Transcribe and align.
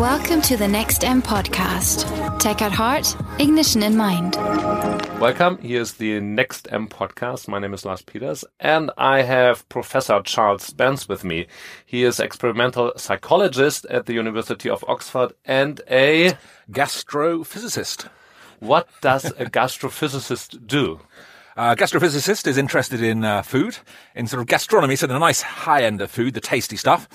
Welcome 0.00 0.40
to 0.42 0.56
the 0.56 0.64
NextM 0.64 1.20
podcast. 1.20 2.38
Tech 2.38 2.62
at 2.62 2.72
heart, 2.72 3.14
ignition 3.38 3.82
in 3.82 3.98
mind. 3.98 4.34
Welcome. 5.20 5.58
Here's 5.58 5.92
the 5.92 6.12
NextM 6.20 6.88
podcast. 6.88 7.48
My 7.48 7.58
name 7.58 7.74
is 7.74 7.84
Lars 7.84 8.00
Peters, 8.00 8.42
and 8.58 8.90
I 8.96 9.20
have 9.20 9.68
Professor 9.68 10.22
Charles 10.22 10.62
Spence 10.62 11.06
with 11.06 11.22
me. 11.22 11.48
He 11.84 12.04
is 12.04 12.18
experimental 12.18 12.94
psychologist 12.96 13.84
at 13.90 14.06
the 14.06 14.14
University 14.14 14.70
of 14.70 14.82
Oxford 14.88 15.34
and 15.44 15.82
a 15.90 16.32
gastrophysicist. 16.72 18.08
What 18.58 18.88
does 19.02 19.26
a 19.26 19.44
gastrophysicist 19.44 20.66
do? 20.66 21.00
A 21.58 21.76
gastrophysicist 21.76 22.46
is 22.46 22.56
interested 22.56 23.02
in 23.02 23.22
uh, 23.22 23.42
food, 23.42 23.76
in 24.14 24.28
sort 24.28 24.40
of 24.40 24.46
gastronomy, 24.46 24.96
so 24.96 25.06
the 25.06 25.18
nice 25.18 25.42
high 25.42 25.82
end 25.82 26.00
of 26.00 26.10
food, 26.10 26.32
the 26.32 26.40
tasty 26.40 26.76
stuff 26.76 27.06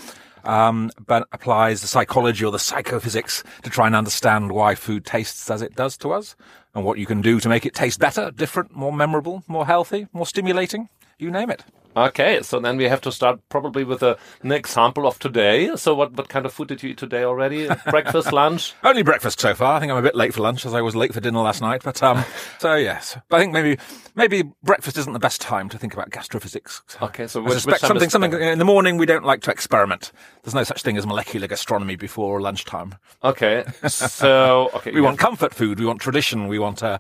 um, 0.46 0.92
but 1.06 1.28
applies 1.32 1.82
the 1.82 1.88
psychology 1.88 2.46
or 2.46 2.52
the 2.52 2.60
psychophysics 2.60 3.44
to 3.64 3.70
try 3.70 3.88
and 3.88 3.96
understand 3.96 4.52
why 4.52 4.76
food 4.76 5.06
tastes 5.06 5.50
as 5.50 5.62
it 5.62 5.76
does 5.76 5.98
to 5.98 6.12
us 6.12 6.36
and 6.74 6.84
what 6.86 6.98
you 6.98 7.06
can 7.06 7.22
do 7.22 7.40
to 7.40 7.50
make 7.50 7.66
it 7.66 7.74
taste 7.74 8.00
better, 8.00 8.32
different, 8.32 8.76
more 8.76 8.94
memorable, 8.94 9.44
more 9.48 9.66
healthy, 9.66 10.08
more 10.14 10.26
stimulating. 10.26 10.90
You 11.18 11.32
name 11.32 11.50
it. 11.50 11.64
Okay, 11.96 12.42
so 12.42 12.60
then 12.60 12.76
we 12.76 12.86
have 12.86 13.00
to 13.02 13.12
start 13.12 13.40
probably 13.48 13.86
with 13.86 14.04
a, 14.04 14.18
an 14.42 14.52
example 14.52 15.08
of 15.08 15.18
today. 15.18 15.74
So 15.78 15.96
what, 15.96 16.12
what 16.14 16.28
kind 16.28 16.46
of 16.46 16.52
food 16.52 16.68
did 16.68 16.84
you 16.84 16.90
eat 16.90 16.98
today 16.98 17.24
already? 17.24 17.70
breakfast, 17.90 18.34
lunch? 18.34 18.74
Only 18.84 19.02
breakfast 19.02 19.40
so 19.40 19.54
far. 19.56 19.78
I 19.78 19.80
think 19.80 19.94
I'm 19.94 19.98
a 19.98 20.02
bit 20.02 20.16
late 20.16 20.34
for 20.34 20.42
lunch 20.42 20.66
as 20.66 20.74
I 20.74 20.82
was 20.82 20.94
late 20.94 21.14
for 21.14 21.22
dinner 21.22 21.40
last 21.40 21.62
night. 21.62 21.84
But 21.84 22.04
um, 22.04 22.26
so 22.60 22.76
yes, 22.76 23.18
but 23.30 23.38
I 23.38 23.40
think 23.40 23.54
maybe 23.54 23.78
maybe 24.14 24.44
breakfast 24.62 24.98
isn't 24.98 25.14
the 25.14 25.20
best 25.20 25.40
time 25.40 25.70
to 25.70 25.78
think 25.78 25.94
about 25.94 26.10
gastrophysics. 26.10 26.82
Okay, 27.02 27.28
so 27.28 27.42
which, 27.42 27.52
I 27.52 27.56
suspect 27.56 27.82
something 27.82 28.10
something 28.10 28.34
in 28.34 28.60
the 28.60 28.66
morning 28.66 28.98
we 28.98 29.06
don't 29.06 29.26
like 29.26 29.42
to 29.44 29.52
experiment. 29.52 30.12
There's 30.44 30.56
no 30.56 30.64
such 30.64 30.82
thing 30.82 30.98
as 30.98 31.08
molecular 31.08 31.48
gastronomy 31.48 31.96
before 31.96 32.42
lunchtime. 32.42 32.96
Okay, 33.24 33.64
so 33.88 34.70
okay, 34.76 34.92
we 34.92 35.00
want 35.00 35.18
comfort 35.18 35.54
food. 35.54 35.80
We 35.80 35.86
want 35.86 36.02
tradition. 36.02 36.50
We 36.50 36.60
want 36.60 36.84
uh, 36.84 37.00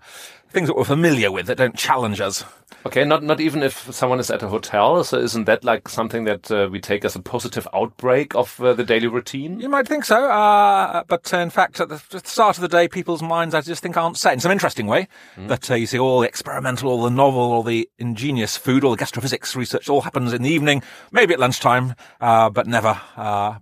things 0.56 0.70
that 0.70 0.78
we're 0.78 0.86
familiar 0.86 1.32
with 1.32 1.48
that 1.48 1.58
don't 1.58 1.76
challenge 1.76 2.22
us. 2.22 2.46
Okay, 2.86 3.04
not 3.04 3.24
not 3.24 3.42
even 3.42 3.62
if 3.62 3.94
someone 3.94 4.20
is 4.20 4.32
at 4.32 4.42
a 4.42 4.48
hotel. 4.48 5.04
So 5.04 5.20
isn't 5.20 5.46
that 5.46 5.64
like 5.64 5.90
something 5.90 6.24
that 6.24 6.50
uh, 6.50 6.70
we 6.72 6.80
take 6.80 7.04
as 7.04 7.16
a 7.16 7.22
positive 7.22 7.68
outbreak 7.74 8.34
of 8.36 8.60
uh, 8.62 8.74
the 8.74 8.86
daily 8.86 9.08
routine? 9.08 9.60
You 9.60 9.68
might 9.70 9.88
think 9.88 10.06
so, 10.06 10.30
uh, 10.32 11.04
but 11.08 11.34
uh, 11.34 11.40
in 11.40 11.50
fact, 11.50 11.82
at 11.82 11.90
the, 11.90 11.96
at 11.96 12.24
the, 12.24 12.30
start 12.30 12.58
of 12.58 12.62
the 12.62 12.70
day, 12.70 12.88
people's 12.88 13.22
minds, 13.22 13.54
I 13.54 13.62
just 13.62 13.84
think, 13.84 13.98
aren't 13.98 14.18
set 14.18 14.34
in 14.34 14.40
some 14.40 14.52
interesting 14.52 14.88
way. 14.88 15.10
Mm. 15.36 15.50
That 15.50 15.70
uh, 15.70 15.76
you 15.76 15.88
see 15.88 16.00
all 16.00 16.22
the 16.22 16.28
experimental, 16.28 16.90
all 16.90 17.04
the 17.04 17.10
novel, 17.10 17.42
all 17.42 17.64
the 17.64 17.90
ingenious 17.98 18.56
food, 18.56 18.86
all 18.86 18.96
the 18.96 19.04
gastrophysics 19.04 19.56
research, 19.56 19.90
all 19.90 20.02
happens 20.02 20.32
in 20.32 20.42
the 20.42 20.50
evening, 20.50 20.82
maybe 21.12 21.34
at 21.34 21.40
lunchtime, 21.40 21.96
uh, 22.22 22.50
but 22.50 22.66
never 22.66 23.02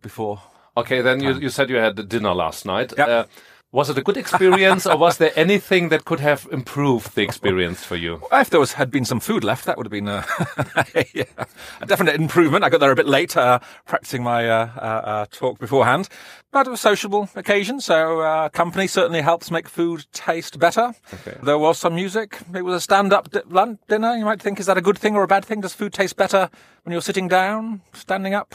before. 0.02 0.42
Okay, 0.76 1.02
then 1.02 1.22
you, 1.22 1.34
you 1.34 1.50
said 1.50 1.70
you 1.70 1.78
had 1.78 2.08
dinner 2.08 2.34
last 2.34 2.66
night. 2.66 2.94
Yep. 2.98 3.30
Was 3.74 3.90
it 3.90 3.98
a 3.98 4.04
good 4.04 4.18
experience, 4.18 4.86
or 4.86 4.96
was 4.96 5.18
there 5.18 5.32
anything 5.36 5.90
that 5.90 6.06
could 6.06 6.20
have 6.20 6.48
improved 6.52 7.16
the 7.16 7.24
experience 7.24 7.84
for 7.84 7.96
you? 7.96 8.22
If 8.32 8.52
there 8.52 8.60
was 8.60 8.74
had 8.74 8.92
been 8.92 9.04
some 9.04 9.20
food 9.20 9.44
left, 9.44 9.66
that 9.66 9.78
would 9.78 9.88
have 9.88 9.92
been 9.92 10.08
a, 10.08 10.24
a 11.82 11.86
definite 11.88 12.14
improvement. 12.14 12.64
I 12.64 12.70
got 12.70 12.82
there 12.82 12.92
a 12.92 12.96
bit 12.96 13.08
late, 13.08 13.36
uh, 13.36 13.58
practicing 13.88 14.22
my 14.22 14.48
uh, 14.48 14.70
uh, 14.78 14.80
uh 14.80 15.26
talk 15.32 15.58
beforehand, 15.58 16.08
but 16.52 16.68
it 16.68 16.70
was 16.70 16.82
a 16.82 16.84
sociable 16.84 17.30
occasion, 17.34 17.82
so 17.82 18.20
uh, 18.20 18.50
company 18.50 18.86
certainly 18.86 19.22
helps 19.22 19.50
make 19.50 19.68
food 19.68 20.06
taste 20.14 20.60
better. 20.60 20.94
Okay. 21.12 21.40
There 21.42 21.58
was 21.58 21.80
some 21.80 21.96
music. 21.96 22.38
It 22.54 22.62
was 22.62 22.76
a 22.76 22.82
stand-up 22.82 23.32
di- 23.32 23.78
dinner. 23.88 24.16
You 24.16 24.26
might 24.26 24.40
think, 24.40 24.60
is 24.60 24.68
that 24.68 24.78
a 24.78 24.82
good 24.82 25.00
thing 25.00 25.16
or 25.16 25.24
a 25.24 25.28
bad 25.28 25.46
thing? 25.46 25.62
Does 25.62 25.74
food 25.74 25.94
taste 25.94 26.16
better 26.16 26.52
when 26.84 26.92
you're 26.92 27.02
sitting 27.02 27.28
down, 27.28 27.82
standing 27.94 28.36
up? 28.36 28.54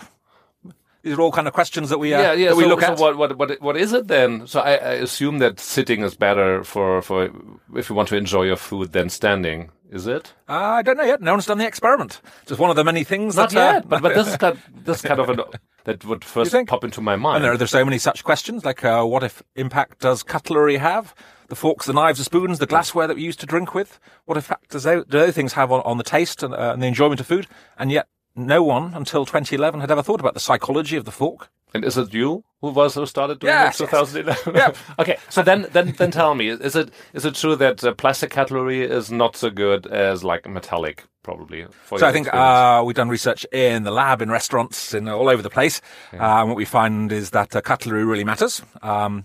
These 1.09 1.19
are 1.19 1.23
all 1.23 1.33
kind 1.33 1.49
of 1.49 1.55
questions 1.55 1.89
that 1.89 1.99
we 1.99 2.13
uh, 2.13 2.21
yeah, 2.21 2.33
yeah. 2.33 2.49
That 2.51 2.57
we 2.57 2.65
so, 2.65 2.69
look 2.69 2.81
so 2.81 2.93
at. 2.93 2.99
What, 2.99 3.17
what 3.17 3.39
what 3.39 3.61
what 3.63 3.77
is 3.77 3.95
it 3.95 4.09
then? 4.09 4.47
So 4.47 4.61
I, 4.61 4.73
I, 4.73 4.93
assume 4.93 5.39
that 5.39 5.59
sitting 5.59 6.03
is 6.03 6.15
better 6.15 6.63
for 6.65 7.01
for 7.01 7.31
if 7.75 7.89
you 7.89 7.97
want 7.97 8.09
to 8.11 8.17
enjoy 8.17 8.43
your 8.43 8.57
food 8.57 8.93
than 8.93 9.09
standing. 9.09 9.71
Is 9.91 10.07
it? 10.07 10.35
Uh, 10.47 10.53
I 10.53 10.83
don't 10.83 10.99
know 10.99 11.05
yet. 11.05 11.23
No 11.23 11.33
one's 11.33 11.47
done 11.47 11.57
the 11.57 11.67
experiment. 11.67 12.21
Just 12.45 12.61
one 12.61 12.69
of 12.69 12.77
the 12.77 12.85
many 12.85 13.05
things. 13.05 13.37
Not 13.37 13.51
that, 13.53 13.57
uh, 13.57 13.73
yet, 13.73 13.89
but 13.89 14.03
but 14.03 14.15
this 14.15 14.29
is 14.29 14.37
kind 14.45 14.59
this 14.85 15.01
kind 15.01 15.19
of 15.19 15.31
an 15.31 15.41
that 15.85 16.05
would 16.05 16.25
first 16.25 16.55
pop 16.67 16.85
into 16.85 17.01
my 17.01 17.17
mind. 17.17 17.37
And 17.37 17.45
there 17.45 17.53
are 17.53 17.57
there's 17.57 17.71
so 17.71 17.85
many 17.85 17.99
such 17.99 18.23
questions 18.23 18.67
like 18.67 18.85
uh, 18.85 19.03
what 19.05 19.25
if 19.25 19.43
impact 19.57 20.01
does 20.01 20.23
cutlery 20.23 20.77
have? 20.77 21.15
The 21.49 21.57
forks, 21.57 21.87
the 21.87 21.95
knives, 21.95 22.19
the 22.19 22.27
spoons, 22.27 22.59
the 22.59 22.67
glassware 22.67 23.07
that 23.07 23.17
we 23.17 23.23
used 23.23 23.41
to 23.41 23.47
drink 23.47 23.73
with. 23.73 23.99
What 24.27 24.37
effect 24.37 24.69
does 24.69 24.83
those, 24.83 25.07
do 25.07 25.19
those 25.19 25.35
things 25.35 25.55
have 25.55 25.73
on, 25.73 25.81
on 25.81 25.97
the 25.97 26.05
taste 26.05 26.43
and, 26.43 26.53
uh, 26.53 26.73
and 26.75 26.83
the 26.83 26.87
enjoyment 26.87 27.21
of 27.21 27.27
food? 27.27 27.47
And 27.79 27.91
yet 27.91 28.07
no 28.39 28.63
one 28.63 28.95
until 28.95 29.27
2011 29.27 29.81
had 29.81 29.91
ever 29.91 30.03
thought 30.03 30.21
about 30.21 30.35
the 30.35 30.41
psychology 30.41 30.97
of 30.97 31.05
the 31.05 31.11
fork. 31.11 31.51
And 31.75 31.85
is 31.85 31.99
it 31.99 32.15
you 32.15 32.45
who 32.63 32.71
was 32.71 32.95
who 32.95 33.05
started 33.05 33.41
doing 33.41 33.53
yes, 33.53 33.81
it 33.81 33.91
2011? 33.91 34.55
Yes. 34.55 34.77
yeah. 34.77 34.95
okay. 34.99 35.19
So 35.29 35.43
then, 35.43 35.67
then, 35.73 35.93
then 35.93 36.11
tell 36.11 36.35
me, 36.35 36.49
is 36.49 36.75
it 36.75 36.91
is 37.13 37.25
it 37.25 37.35
true 37.35 37.57
that 37.57 37.85
uh, 37.85 37.93
plastic 37.93 38.31
cutlery 38.31 38.83
is 38.83 39.11
not 39.11 39.37
so 39.37 39.51
good 39.51 39.87
as 39.87 40.25
like 40.25 40.49
metallic? 40.49 41.05
Probably. 41.23 41.67
so 41.95 42.07
I 42.07 42.13
think 42.13 42.33
uh, 42.33 42.83
we've 42.87 42.97
done 42.97 43.11
research 43.11 43.45
in 43.53 43.83
the 43.83 43.91
lab, 43.91 44.23
in 44.23 44.31
restaurants, 44.31 44.95
in 44.95 45.11
all 45.11 45.29
over 45.29 45.43
the 45.43 45.51
place. 45.51 45.83
Yeah. 46.11 46.25
Uh, 46.25 46.41
and 46.41 46.49
what 46.49 46.57
we 46.57 46.65
find 46.65 47.13
is 47.13 47.31
that 47.31 47.55
uh, 47.55 47.61
cutlery 47.61 48.03
really 48.03 48.25
matters. 48.25 48.63
Um, 48.81 49.25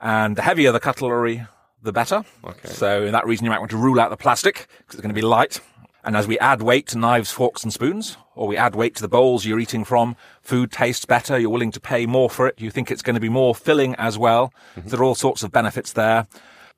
and 0.00 0.36
the 0.36 0.42
heavier 0.42 0.70
the 0.70 0.78
cutlery, 0.78 1.44
the 1.82 1.92
better. 1.92 2.22
Okay. 2.44 2.68
So 2.68 3.04
in 3.04 3.12
that 3.12 3.26
reason, 3.26 3.44
you 3.44 3.50
might 3.50 3.58
want 3.58 3.72
to 3.72 3.76
rule 3.76 3.98
out 3.98 4.10
the 4.10 4.16
plastic 4.16 4.68
because 4.78 4.94
it's 4.94 5.02
going 5.02 5.12
to 5.12 5.20
be 5.20 5.26
light. 5.26 5.60
And 6.04 6.16
as 6.16 6.26
we 6.26 6.38
add 6.38 6.62
weight 6.62 6.86
to 6.88 6.98
knives, 6.98 7.30
forks 7.30 7.62
and 7.62 7.72
spoons, 7.72 8.16
or 8.34 8.48
we 8.48 8.56
add 8.56 8.74
weight 8.74 8.94
to 8.96 9.02
the 9.02 9.08
bowls 9.08 9.44
you're 9.44 9.60
eating 9.60 9.84
from, 9.84 10.16
food 10.40 10.72
tastes 10.72 11.04
better, 11.04 11.38
you're 11.38 11.50
willing 11.50 11.72
to 11.72 11.80
pay 11.80 12.06
more 12.06 12.30
for 12.30 12.46
it, 12.46 12.60
you 12.60 12.70
think 12.70 12.90
it's 12.90 13.02
going 13.02 13.14
to 13.14 13.20
be 13.20 13.28
more 13.28 13.54
filling 13.54 13.94
as 13.96 14.16
well. 14.16 14.52
Mm-hmm. 14.76 14.88
There 14.88 15.00
are 15.00 15.04
all 15.04 15.14
sorts 15.14 15.42
of 15.42 15.52
benefits 15.52 15.92
there. 15.92 16.26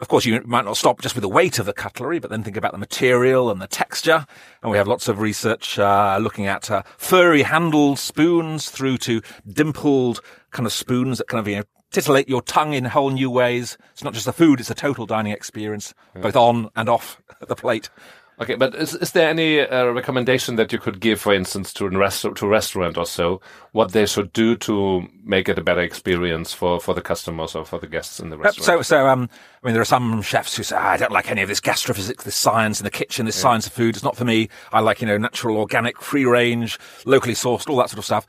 Of 0.00 0.09
course, 0.09 0.25
you 0.25 0.43
might 0.44 0.65
not 0.65 0.77
stop 0.77 1.00
just 1.00 1.15
with 1.15 1.22
the 1.22 1.28
weight 1.28 1.60
of 1.60 1.66
the 1.66 1.72
cutlery, 1.72 2.19
but 2.19 2.28
then 2.28 2.43
think 2.43 2.56
about 2.56 2.72
the 2.72 2.78
material 2.78 3.53
and 3.53 3.62
the 3.62 3.69
texture. 3.69 4.27
And 4.60 4.72
we 4.72 4.77
have 4.77 4.88
lots 4.88 5.06
of 5.06 5.21
research 5.21 5.78
uh, 5.78 6.19
looking 6.21 6.47
at 6.47 6.69
uh, 6.72 6.83
furry 6.97 7.43
handled 7.43 8.00
spoons 8.00 8.69
through 8.69 8.99
to 8.99 9.22
dimpled 9.49 10.21
kind 10.50 10.66
of 10.66 10.72
spoons 10.72 11.19
that 11.19 11.28
kind 11.28 11.39
of, 11.39 11.47
you 11.47 11.59
know, 11.59 11.65
titillate 11.93 12.28
your 12.28 12.43
tongue 12.43 12.72
in 12.72 12.87
whole 12.87 13.10
new 13.10 13.31
ways. 13.31 13.78
It's 13.93 14.03
not 14.03 14.15
just 14.15 14.27
the 14.27 14.33
food, 14.33 14.59
it's 14.59 14.71
a 14.71 14.75
total 14.75 15.06
dining 15.06 15.33
experience, 15.33 15.94
yeah. 16.16 16.22
both 16.22 16.34
on 16.34 16.71
and 16.75 16.89
off 16.89 17.22
the 17.41 17.54
plate. 17.54 17.89
Okay, 18.42 18.56
but 18.56 18.75
is, 18.75 18.94
is 18.97 19.12
there 19.12 19.28
any 19.28 19.60
uh, 19.60 19.86
recommendation 19.86 20.56
that 20.56 20.72
you 20.72 20.78
could 20.78 21.00
give, 21.00 21.20
for 21.20 21.32
instance, 21.32 21.72
to 21.75 21.86
a 21.86 21.91
restaurant, 21.91 22.36
to 22.38 22.47
a 22.47 22.48
restaurant 22.48 22.98
or 22.98 23.06
so, 23.06 23.41
what 23.70 23.92
they 23.92 24.04
should 24.04 24.32
do 24.32 24.56
to 24.56 25.06
make 25.22 25.48
it 25.48 25.58
a 25.58 25.62
better 25.62 25.80
experience 25.80 26.53
for, 26.53 26.80
for 26.80 26.92
the 26.92 27.00
customers 27.00 27.54
or 27.54 27.64
for 27.64 27.78
the 27.78 27.86
guests 27.86 28.19
in 28.19 28.30
the 28.30 28.36
restaurant? 28.36 28.66
So, 28.66 28.82
so 28.82 29.06
um, 29.06 29.28
I 29.62 29.66
mean, 29.66 29.75
there 29.75 29.82
are 29.82 29.84
some 29.84 30.22
chefs 30.22 30.56
who 30.56 30.64
say, 30.64 30.76
ah, 30.76 30.91
I 30.91 30.97
don't 30.97 31.12
like 31.12 31.30
any 31.30 31.42
of 31.42 31.48
this 31.48 31.60
gastrophysics, 31.60 32.25
this 32.25 32.34
science 32.34 32.80
in 32.80 32.84
the 32.84 32.91
kitchen, 32.91 33.26
this 33.26 33.36
yeah. 33.36 33.42
science 33.42 33.66
of 33.66 33.72
food. 33.72 33.94
It's 33.94 34.04
not 34.04 34.16
for 34.16 34.25
me. 34.25 34.48
I 34.72 34.80
like, 34.80 35.00
you 35.00 35.06
know, 35.06 35.19
natural, 35.19 35.56
organic, 35.56 36.00
free 36.03 36.24
range, 36.24 36.80
locally 37.04 37.34
sourced, 37.34 37.70
all 37.70 37.76
that 37.76 37.91
sort 37.91 37.98
of 37.98 38.04
stuff. 38.04 38.26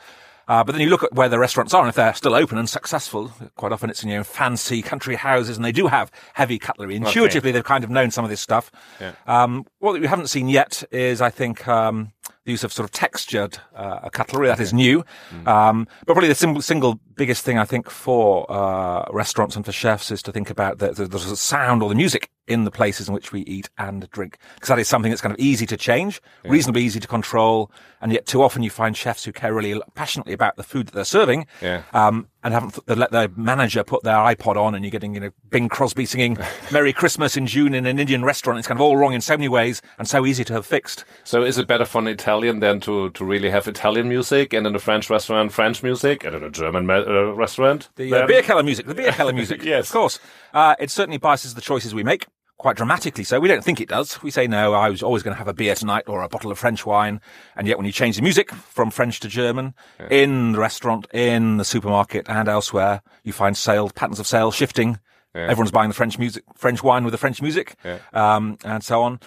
Uh, 0.48 0.64
but 0.64 0.74
then 0.74 0.82
you 0.82 0.90
look 0.90 1.04
at 1.04 1.14
where 1.14 1.30
the 1.30 1.40
restaurants 1.40 1.74
are, 1.74 1.82
and 1.82 1.90
if 1.90 1.96
they're 1.96 2.14
still 2.14 2.36
open 2.36 2.58
and 2.58 2.70
successful, 2.70 3.32
quite 3.56 3.72
often 3.72 3.90
it's 3.90 4.04
in 4.04 4.10
you 4.10 4.18
know 4.18 4.24
fancy 4.24 4.82
country 4.82 5.16
houses, 5.16 5.56
and 5.56 5.64
they 5.64 5.72
do 5.72 5.88
have 5.88 6.12
heavy 6.34 6.60
cutlery. 6.60 6.96
Intuitively, 6.96 7.50
okay. 7.50 7.52
they've 7.54 7.64
kind 7.64 7.84
of 7.84 7.90
known 7.90 8.12
some 8.12 8.26
of 8.26 8.30
this 8.30 8.42
stuff. 8.42 8.70
Yeah. 9.00 9.14
Um, 9.26 9.66
what 9.84 10.00
we 10.00 10.08
haven't 10.08 10.28
seen 10.28 10.48
yet 10.48 10.82
is, 10.92 11.20
I 11.20 11.30
think, 11.30 11.68
um, 11.68 12.14
the 12.46 12.52
use 12.52 12.64
of 12.64 12.72
sort 12.72 12.86
of 12.86 12.92
textured 12.92 13.58
uh, 13.76 14.08
cutlery. 14.10 14.48
That 14.48 14.62
is 14.62 14.74
new. 14.74 15.04
Mm. 15.30 15.46
Um, 15.46 15.88
but 16.06 16.14
probably 16.14 16.30
the 16.30 16.36
single, 16.36 16.62
single 16.62 17.00
biggest 17.16 17.44
thing 17.44 17.58
I 17.58 17.66
think 17.66 17.90
for 17.90 18.50
uh, 18.50 19.06
restaurants 19.12 19.58
and 19.58 19.66
for 19.66 19.74
chefs 19.74 20.10
is 20.10 20.24
to 20.24 20.32
think 20.32 20.50
about 20.50 20.80
the, 20.80 20.94
the, 20.94 21.06
the 21.08 21.20
sound 21.36 21.84
or 21.84 21.90
the 21.90 21.96
music 21.96 22.30
in 22.48 22.64
the 22.64 22.72
places 22.72 23.10
in 23.10 23.14
which 23.14 23.34
we 23.34 23.42
eat 23.42 23.70
and 23.78 24.10
drink. 24.12 24.38
Because 24.56 24.70
that 24.70 24.80
is 24.80 24.88
something 24.88 25.12
that's 25.12 25.22
kind 25.22 25.34
of 25.34 25.40
easy 25.40 25.66
to 25.66 25.76
change, 25.76 26.22
yeah. 26.46 26.52
reasonably 26.52 26.82
easy 26.84 27.02
to 27.02 27.08
control. 27.08 27.70
And 28.02 28.14
yet 28.14 28.26
too 28.26 28.42
often 28.42 28.64
you 28.64 28.70
find 28.70 28.96
chefs 28.96 29.26
who 29.26 29.34
care 29.34 29.54
really 29.54 29.82
passionately 29.96 30.32
about 30.32 30.56
the 30.56 30.64
food 30.64 30.88
that 30.88 30.94
they're 30.94 31.04
serving. 31.04 31.46
Yeah. 31.62 31.84
Um, 31.92 32.30
and 32.44 32.54
haven't 32.54 32.78
let 32.88 33.12
their 33.12 33.30
manager 33.36 33.84
put 33.84 34.04
their 34.04 34.18
iPod 34.18 34.58
on 34.58 34.76
and 34.76 34.84
you're 34.84 34.92
getting, 34.92 35.14
you 35.14 35.20
know, 35.20 35.32
Bing 35.50 35.70
Crosby 35.70 36.06
singing 36.06 36.38
Merry 36.72 36.94
Christmas 36.94 37.38
in 37.38 37.48
June 37.48 37.74
in 37.74 37.86
an 37.86 38.00
Indian 38.00 38.24
restaurant. 38.24 38.60
It's 38.60 38.68
kind 38.68 38.78
of 38.78 38.82
all 38.82 38.98
wrong 38.98 39.14
in 39.14 39.22
so 39.22 39.36
many 39.36 39.48
ways 39.48 39.82
and 39.98 40.08
so 40.08 40.26
easy 40.26 40.44
to 40.46 40.54
have 40.54 40.66
fixed. 40.66 41.06
So 41.24 41.44
is 41.44 41.58
it 41.58 41.68
better 41.68 41.86
for 41.86 42.00
an 42.00 42.08
Italian 42.08 42.60
than 42.60 42.80
to, 42.82 43.10
to 43.12 43.26
really 43.26 43.50
have 43.50 43.68
Italian 43.68 44.10
music 44.10 44.54
and 44.54 44.68
in 44.68 44.76
a 44.76 44.80
French 44.80 45.10
restaurant, 45.10 45.52
French 45.52 45.84
music 45.84 46.24
and 46.24 46.36
in 46.36 46.44
a 46.44 46.50
German 46.50 46.90
uh, 46.90 47.32
restaurant? 47.34 47.90
The 47.96 48.14
uh, 48.14 48.28
beer 48.28 48.42
keller 48.42 48.64
music, 48.64 48.88
the 48.88 48.96
beer 48.96 49.12
keller 49.12 49.34
music. 49.42 49.64
yes. 49.64 49.88
Of 49.88 49.94
course. 49.94 50.20
Uh, 50.54 50.76
it 50.80 50.92
certainly 50.92 51.18
biases 51.18 51.56
the 51.56 51.62
choices 51.62 51.96
we 51.96 52.04
make 52.04 52.28
quite 52.58 52.78
dramatically 52.78 53.24
so. 53.24 53.40
We 53.40 53.48
don't 53.48 53.64
think 53.64 53.82
it 53.82 53.90
does. 53.90 54.22
We 54.24 54.32
say, 54.32 54.48
no, 54.48 54.74
I 54.74 54.90
was 54.90 55.04
always 55.04 55.24
going 55.24 55.34
to 55.34 55.38
have 55.38 55.48
a 55.48 55.54
beer 55.54 55.76
tonight 55.76 56.04
or 56.08 56.22
a 56.22 56.30
bottle 56.30 56.52
of 56.52 56.60
French 56.60 56.86
wine. 56.86 57.20
And 57.56 57.68
yet 57.68 57.78
when 57.78 57.86
you 57.86 57.92
change 57.92 58.16
the 58.16 58.22
music 58.22 58.52
from 58.52 58.92
French 58.92 59.20
to 59.22 59.28
German 59.28 59.74
yeah. 60.00 60.08
in 60.10 60.54
the 60.54 60.60
restaurant, 60.60 61.08
in 61.14 61.58
the 61.58 61.66
supermarket 61.66 62.28
and 62.30 62.48
elsewhere, 62.48 63.02
you 63.24 63.34
find 63.34 63.58
sales, 63.58 63.92
patterns 63.92 64.20
of 64.20 64.28
sales 64.28 64.56
shifting. 64.56 65.00
Yeah. 65.36 65.44
Everyone's 65.44 65.72
buying 65.72 65.90
the 65.90 65.96
French 65.96 66.20
music, 66.20 66.44
French 66.56 66.84
wine 66.84 67.04
with 67.04 67.12
the 67.12 67.18
French 67.18 67.42
music, 67.42 67.76
yeah. 67.84 67.98
um, 68.14 68.58
and 68.64 68.84
so 68.84 69.02
on. 69.02 69.20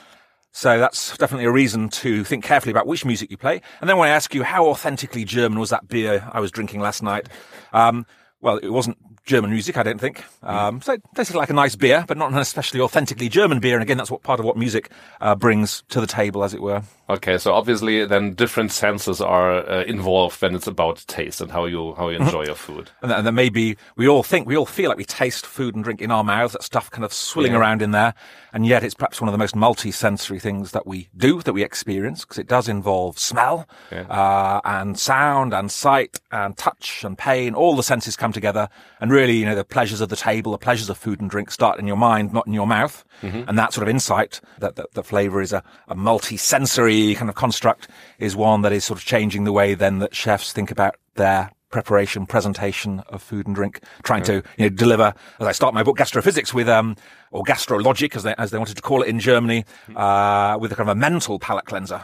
So 0.52 0.78
that's 0.78 1.18
definitely 1.18 1.44
a 1.44 1.50
reason 1.50 1.90
to 1.90 2.24
think 2.24 2.42
carefully 2.42 2.70
about 2.70 2.86
which 2.86 3.04
music 3.04 3.30
you 3.30 3.36
play. 3.36 3.60
And 3.80 3.90
then 3.90 3.98
when 3.98 4.08
I 4.08 4.12
ask 4.12 4.34
you 4.34 4.42
how 4.42 4.68
authentically 4.68 5.24
German 5.24 5.58
was 5.58 5.68
that 5.70 5.86
beer 5.88 6.26
I 6.32 6.40
was 6.40 6.50
drinking 6.50 6.80
last 6.80 7.02
night, 7.02 7.28
um, 7.74 8.06
well, 8.40 8.56
it 8.58 8.70
wasn't 8.70 8.96
German 9.26 9.50
music, 9.50 9.76
I 9.76 9.82
don't 9.82 10.00
think. 10.00 10.24
Um, 10.44 10.80
so 10.80 10.94
it 10.94 11.02
tasted 11.16 11.36
like 11.36 11.50
a 11.50 11.52
nice 11.52 11.74
beer, 11.74 12.04
but 12.06 12.16
not 12.16 12.30
an 12.30 12.38
especially 12.38 12.80
authentically 12.80 13.28
German 13.28 13.58
beer. 13.58 13.74
And 13.74 13.82
again, 13.82 13.96
that's 13.98 14.10
what 14.10 14.22
part 14.22 14.38
of 14.38 14.46
what 14.46 14.56
music 14.56 14.90
uh, 15.20 15.34
brings 15.34 15.82
to 15.88 16.00
the 16.00 16.06
table, 16.06 16.44
as 16.44 16.54
it 16.54 16.62
were. 16.62 16.82
Okay, 17.08 17.36
so 17.38 17.52
obviously 17.52 18.04
then 18.04 18.34
different 18.34 18.72
senses 18.72 19.20
are 19.20 19.68
uh, 19.68 19.84
involved 19.84 20.40
when 20.42 20.54
it's 20.54 20.66
about 20.66 21.04
taste 21.06 21.40
and 21.40 21.50
how 21.52 21.64
you 21.64 21.94
how 21.94 22.08
you 22.08 22.18
enjoy 22.18 22.44
your 22.44 22.56
food. 22.56 22.90
And 23.02 23.10
then, 23.10 23.18
and 23.18 23.26
then 23.26 23.34
maybe 23.34 23.76
we 23.96 24.08
all 24.08 24.22
think, 24.24 24.46
we 24.46 24.56
all 24.56 24.66
feel 24.66 24.88
like 24.88 24.98
we 24.98 25.04
taste 25.04 25.44
food 25.46 25.74
and 25.74 25.84
drink 25.84 26.00
in 26.00 26.10
our 26.10 26.24
mouths, 26.24 26.52
that 26.52 26.62
stuff 26.64 26.90
kind 26.90 27.04
of 27.04 27.12
swilling 27.12 27.52
Yeah. 27.52 27.58
around 27.58 27.82
in 27.82 27.90
there. 27.92 28.14
And 28.52 28.66
yet 28.66 28.82
it's 28.82 28.94
perhaps 28.94 29.20
one 29.20 29.28
of 29.28 29.32
the 29.32 29.38
most 29.38 29.54
multi-sensory 29.54 30.40
things 30.40 30.72
that 30.72 30.86
we 30.86 31.08
do, 31.16 31.42
that 31.42 31.52
we 31.52 31.62
experience, 31.62 32.22
because 32.24 32.38
it 32.38 32.48
does 32.48 32.68
involve 32.68 33.18
smell, 33.18 33.68
Yeah. 33.92 34.02
uh, 34.08 34.60
and 34.64 34.98
sound 34.98 35.52
and 35.52 35.70
sight 35.70 36.20
and 36.32 36.56
touch 36.56 37.04
and 37.04 37.16
pain. 37.18 37.54
All 37.54 37.76
the 37.76 37.82
senses 37.82 38.16
come 38.16 38.32
together. 38.32 38.68
And 39.00 39.12
really, 39.12 39.15
you 39.24 39.44
know, 39.44 39.54
the 39.54 39.64
pleasures 39.64 40.00
of 40.00 40.08
the 40.08 40.16
table, 40.16 40.52
the 40.52 40.58
pleasures 40.58 40.88
of 40.90 40.98
food 40.98 41.20
and 41.20 41.30
drink 41.30 41.50
start 41.50 41.78
in 41.78 41.86
your 41.86 41.96
mind, 41.96 42.32
not 42.32 42.46
in 42.46 42.52
your 42.52 42.66
mouth. 42.66 43.04
And 43.48 43.58
that 43.58 43.72
sort 43.72 43.82
of 43.82 43.88
insight 43.88 44.40
that, 44.58 44.76
that 44.76 44.92
the 44.92 45.02
flavor 45.02 45.40
is 45.40 45.52
a, 45.52 45.62
a 45.88 45.94
multi-sensory 45.94 47.14
kind 47.14 47.28
of 47.28 47.34
construct 47.34 47.88
is 48.18 48.36
one 48.36 48.62
that 48.62 48.72
is 48.72 48.84
sort 48.84 48.98
of 48.98 49.04
changing 49.04 49.44
the 49.44 49.52
way 49.52 49.74
then 49.74 49.98
that 50.00 50.14
chefs 50.14 50.52
think 50.52 50.70
about 50.70 50.96
their 51.14 51.50
preparation, 51.70 52.26
presentation 52.26 53.00
of 53.08 53.22
food 53.22 53.46
and 53.46 53.54
drink, 53.54 53.80
trying 54.02 54.22
to 54.22 54.42
you 54.56 54.64
know 54.64 54.68
deliver. 54.68 55.12
As 55.40 55.46
I 55.46 55.52
start 55.52 55.74
my 55.74 55.82
book, 55.82 55.98
Gastrophysics, 55.98 56.54
with 56.54 56.68
um 56.68 56.96
or 57.32 57.42
Gastrologik, 57.42 58.14
as 58.16 58.22
they 58.22 58.34
as 58.38 58.50
they 58.50 58.58
wanted 58.58 58.76
to 58.76 58.82
call 58.82 59.02
it 59.02 59.08
in 59.08 59.18
Germany, 59.18 59.64
uh, 59.94 60.56
with 60.60 60.72
a 60.72 60.76
kind 60.76 60.88
of 60.88 60.96
a 60.96 60.98
mental 60.98 61.38
palate 61.38 61.66
cleanser. 61.66 62.02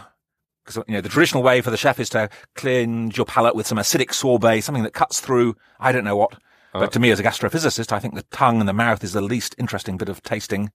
Because 0.64 0.84
you 0.88 0.94
know 0.94 1.00
the 1.00 1.08
traditional 1.08 1.42
way 1.42 1.60
for 1.60 1.70
the 1.70 1.76
chef 1.76 1.98
is 2.00 2.08
to 2.10 2.28
cleanse 2.54 3.16
your 3.16 3.26
palate 3.26 3.54
with 3.54 3.66
some 3.66 3.78
acidic 3.78 4.12
sorbet, 4.12 4.60
something 4.60 4.84
that 4.84 4.92
cuts 4.94 5.20
through 5.20 5.56
I 5.80 5.92
don't 5.92 6.04
know 6.04 6.16
what. 6.16 6.34
But 6.72 6.92
to 6.92 7.00
me, 7.00 7.10
as 7.10 7.20
a 7.20 7.22
gastrophysicist, 7.22 7.92
I 7.92 7.98
think 7.98 8.14
the 8.14 8.24
tongue 8.24 8.60
and 8.60 8.68
the 8.68 8.72
mouth 8.72 9.04
is 9.04 9.12
the 9.12 9.20
least 9.20 9.54
interesting 9.58 9.96
bit 9.98 10.08
of 10.08 10.22
tasting. 10.22 10.70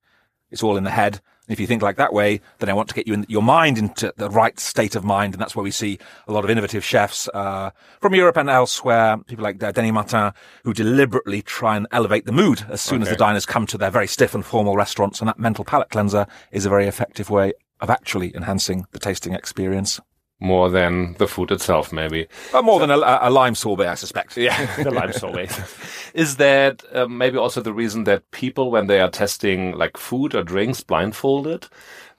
It's 0.49 0.63
all 0.63 0.77
in 0.77 0.83
the 0.83 0.91
head. 0.91 1.19
And 1.47 1.53
if 1.53 1.59
you 1.59 1.67
think 1.67 1.81
like 1.81 1.97
that 1.97 2.13
way, 2.13 2.41
then 2.59 2.69
I 2.69 2.73
want 2.73 2.88
to 2.89 2.95
get 2.95 3.07
you 3.07 3.13
in 3.13 3.25
your 3.27 3.41
mind 3.41 3.77
into 3.77 4.13
the 4.15 4.29
right 4.29 4.57
state 4.59 4.95
of 4.95 5.03
mind. 5.03 5.33
And 5.33 5.41
that's 5.41 5.55
where 5.55 5.63
we 5.63 5.71
see 5.71 5.97
a 6.27 6.31
lot 6.31 6.44
of 6.44 6.49
innovative 6.49 6.83
chefs, 6.83 7.27
uh, 7.33 7.71
from 7.99 8.15
Europe 8.15 8.38
and 8.38 8.49
elsewhere, 8.49 9.17
people 9.27 9.44
like 9.44 9.61
uh, 9.61 9.71
Denis 9.71 9.91
Martin, 9.91 10.33
who 10.63 10.73
deliberately 10.73 11.41
try 11.41 11.75
and 11.75 11.88
elevate 11.91 12.25
the 12.25 12.31
mood 12.31 12.65
as 12.69 12.81
soon 12.81 13.01
as 13.01 13.09
the 13.09 13.15
diners 13.15 13.45
come 13.45 13.65
to 13.67 13.77
their 13.77 13.91
very 13.91 14.07
stiff 14.07 14.35
and 14.35 14.45
formal 14.45 14.75
restaurants. 14.75 15.19
And 15.19 15.27
that 15.27 15.39
mental 15.39 15.65
palate 15.65 15.89
cleanser 15.89 16.27
is 16.51 16.65
a 16.65 16.69
very 16.69 16.88
effective 16.88 17.29
way 17.29 17.53
of 17.79 17.89
actually 17.89 18.35
enhancing 18.35 18.85
the 18.91 18.99
tasting 18.99 19.33
experience. 19.33 19.99
More 20.39 20.69
than 20.69 21.13
the 21.13 21.28
food 21.28 21.51
itself, 21.51 21.92
maybe. 21.92 22.28
Uh, 22.54 22.62
more 22.62 22.80
than 22.80 22.92
a, 22.92 22.98
a 22.98 23.30
lime 23.31 23.56
sorbet, 23.56 23.88
I 23.88 23.95
suspect. 23.95 24.38
Yeah, 24.38 24.75
the 24.84 24.92
lime 24.92 25.12
sorbet. 25.12 25.50
Is 26.13 26.38
that 26.38 26.84
uh, 26.94 27.07
maybe 27.07 27.38
also 27.38 27.60
the 27.60 27.74
reason 27.74 28.04
that 28.04 28.30
people, 28.30 28.69
when 28.69 28.86
they 28.86 29.00
are 29.00 29.10
testing 29.10 29.72
like 29.72 29.98
food 29.98 30.36
or 30.36 30.44
drinks 30.44 30.81
blindfolded, 30.84 31.68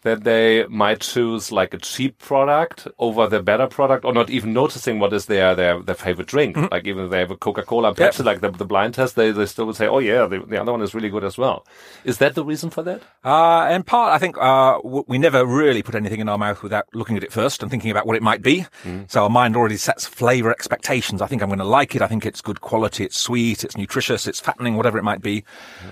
that 0.02 0.24
they 0.24 0.64
might 0.68 1.00
choose 1.00 1.50
like 1.50 1.74
a 1.74 1.78
cheap 1.78 2.18
product 2.18 2.86
over 2.98 3.26
the 3.26 3.42
better 3.42 3.66
product, 3.66 4.04
or 4.04 4.12
not 4.12 4.30
even 4.30 4.52
noticing 4.52 4.98
what 5.00 5.12
is 5.12 5.26
their 5.26 5.54
their, 5.54 5.82
their 5.82 5.94
favorite 5.94 6.28
drink? 6.28 6.56
Like 6.70 6.86
even 6.86 7.04
if 7.06 7.10
they 7.10 7.18
have 7.18 7.30
a 7.30 7.36
Coca 7.36 7.62
Cola, 7.62 7.88
Mm-hmm. 7.92 8.02
Yep. 8.02 8.18
Like 8.26 8.40
the, 8.40 8.50
the 8.50 8.64
blind 8.64 8.94
test, 8.94 9.16
they, 9.16 9.30
they 9.32 9.46
still 9.46 9.66
would 9.66 9.76
say, 9.76 9.86
"Oh 9.88 9.98
yeah, 9.98 10.26
the, 10.26 10.40
the 10.40 10.60
other 10.60 10.72
one 10.72 10.82
is 10.82 10.94
really 10.94 11.08
good 11.08 11.24
as 11.24 11.36
well." 11.38 11.66
Is 12.04 12.18
that 12.18 12.34
the 12.34 12.44
reason 12.44 12.70
for 12.70 12.82
that? 12.82 13.02
Uh, 13.24 13.68
in 13.72 13.82
part, 13.82 14.12
I 14.12 14.18
think 14.18 14.36
uh, 14.38 14.78
we 14.84 15.18
never 15.18 15.44
really 15.44 15.82
put 15.82 15.94
anything 15.94 16.20
in 16.20 16.28
our 16.28 16.38
mouth 16.38 16.62
without 16.62 16.86
looking 16.94 17.16
at 17.16 17.24
it 17.24 17.32
first 17.32 17.62
and 17.62 17.70
thinking 17.70 17.90
about 17.90 18.06
what 18.06 18.14
it 18.16 18.22
might 18.22 18.42
be. 18.42 18.66
So 19.08 19.24
our 19.24 19.30
mind 19.30 19.56
already 19.56 19.76
sets 19.78 20.06
flavour 20.06 20.50
expectations. 20.50 21.20
I 21.22 21.26
think 21.26 21.42
I'm 21.42 21.48
going 21.48 21.58
to 21.58 21.64
like 21.64 21.94
it. 21.96 22.02
I 22.02 22.06
think 22.06 22.24
it's 22.24 22.40
good 22.40 22.60
quality. 22.60 23.04
It's 23.04 23.16
sweet. 23.18 23.64
It's 23.64 23.76
nutritious. 23.76 24.26
It's 24.26 24.38
fattening. 24.40 24.76
Whatever 24.76 24.98
it 24.98 25.04
might 25.04 25.22
be. 25.22 25.44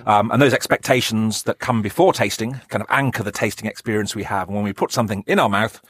Um, 0.06 0.30
and 0.30 0.40
those 0.40 0.54
expectations 0.54 1.42
that 1.44 1.58
come 1.58 1.82
before 1.82 2.12
tasting 2.12 2.60
kind 2.68 2.82
of 2.82 2.86
anchor 2.90 3.22
the 3.22 3.32
tasting 3.32 3.66
experience 3.68 3.95
we 4.14 4.24
have. 4.24 4.48
And 4.48 4.56
when 4.56 4.64
we 4.64 4.72
put 4.72 4.92
something 4.92 5.24
in 5.26 5.38
our 5.38 5.48
mouth, 5.48 5.80